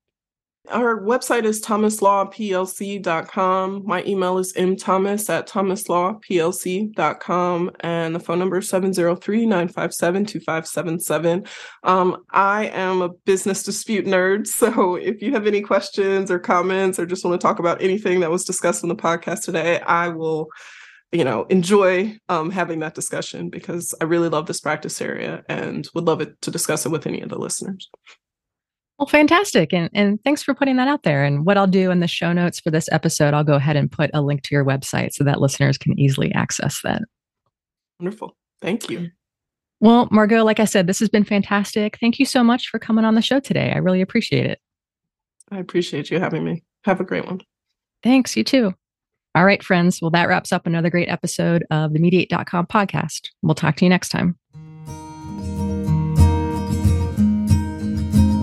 Our 0.70 1.02
website 1.02 1.46
is 1.46 1.62
thomaslawplc.com. 1.62 3.84
My 3.86 4.04
email 4.06 4.38
is 4.38 4.54
mthomas 4.54 5.30
at 5.30 5.48
thomaslawplc.com. 5.48 7.72
And 7.82 8.16
the 8.16 8.20
phone 8.20 8.40
number 8.40 8.58
is 8.58 8.68
703 8.70 9.46
957 9.46 10.26
2577. 10.26 11.46
Um, 11.84 12.24
I 12.32 12.66
am 12.68 13.02
a 13.02 13.10
business 13.10 13.64
dispute 13.64 14.06
nerd. 14.06 14.48
So 14.66 14.96
if 14.96 15.22
you 15.22 15.34
have 15.34 15.48
any 15.48 15.62
questions 15.62 16.32
or 16.32 16.40
comments 16.40 16.98
or 16.98 17.06
just 17.06 17.24
want 17.24 17.40
to 17.40 17.46
talk 17.46 17.60
about 17.60 17.82
anything 17.82 18.22
that 18.22 18.32
was 18.32 18.46
discussed 18.46 18.82
in 18.84 18.90
the 18.90 18.96
podcast 18.96 19.44
today, 19.44 19.80
I 19.82 20.08
will 20.08 20.50
you 21.12 21.24
know 21.24 21.46
enjoy 21.50 22.18
um, 22.30 22.50
having 22.50 22.80
that 22.80 22.96
discussion 22.96 23.50
because 23.50 23.94
i 24.02 24.04
really 24.04 24.28
love 24.28 24.48
this 24.48 24.60
practice 24.60 25.00
area 25.02 25.44
and 25.48 25.88
would 25.94 26.06
love 26.06 26.20
it 26.20 26.42
to 26.42 26.50
discuss 26.50 26.84
it 26.86 26.90
with 26.90 27.06
any 27.06 27.22
of 27.22 27.30
the 27.30 27.38
listeners 27.38 27.90
well, 28.98 29.08
fantastic. 29.08 29.74
And, 29.74 29.90
and 29.94 30.24
thanks 30.24 30.42
for 30.42 30.54
putting 30.54 30.78
that 30.78 30.88
out 30.88 31.04
there. 31.04 31.24
And 31.24 31.46
what 31.46 31.58
I'll 31.58 31.68
do 31.68 31.92
in 31.92 32.00
the 32.00 32.08
show 32.08 32.32
notes 32.32 32.60
for 32.60 32.72
this 32.72 32.88
episode, 32.92 33.34
I'll 33.34 33.44
go 33.44 33.56
ahead 33.56 33.76
and 33.76 33.92
put 33.92 34.10
a 34.14 34.22
link 34.22 34.44
to 34.44 34.56
your 34.56 34.64
website 34.64 35.14
so 35.14 35.24
that 35.26 35.42
listeners 35.42 35.78
can 35.78 36.00
easily 36.00 36.34
access 36.34 36.80
that. 36.84 37.02
Wonderful. 38.00 38.38
Thank 38.62 38.90
you. 38.90 39.10
Well, 39.82 40.08
Margeaux, 40.10 40.46
like 40.46 40.62
I 40.62 40.66
said, 40.66 40.88
this 40.88 41.00
has 41.00 41.10
been 41.10 41.26
fantastic. 41.26 41.98
Thank 42.00 42.20
you 42.20 42.26
so 42.26 42.44
much 42.44 42.70
for 42.70 42.80
coming 42.80 43.04
on 43.04 43.16
the 43.16 43.22
show 43.22 43.42
today. 43.42 43.74
I 43.74 43.78
really 43.78 44.02
appreciate 44.02 44.46
it. 44.46 44.60
I 45.52 45.60
appreciate 45.60 46.10
you 46.10 46.20
having 46.20 46.46
me. 46.46 46.64
Have 46.86 47.02
a 47.02 47.04
great 47.04 47.26
one. 47.26 47.42
Thanks. 48.02 48.38
You 48.38 48.44
too. 48.44 48.74
All 49.36 49.46
right, 49.46 49.62
friends. 49.62 50.02
Well, 50.02 50.12
that 50.12 50.30
wraps 50.30 50.54
up 50.54 50.66
another 50.66 50.90
great 50.90 51.10
episode 51.10 51.66
of 51.70 51.92
the 51.92 52.00
Mediate.com 52.00 52.68
podcast. 52.68 53.30
We'll 53.42 53.56
talk 53.56 53.76
to 53.78 53.86
you 53.86 53.90
next 53.90 54.10
time. 54.10 54.38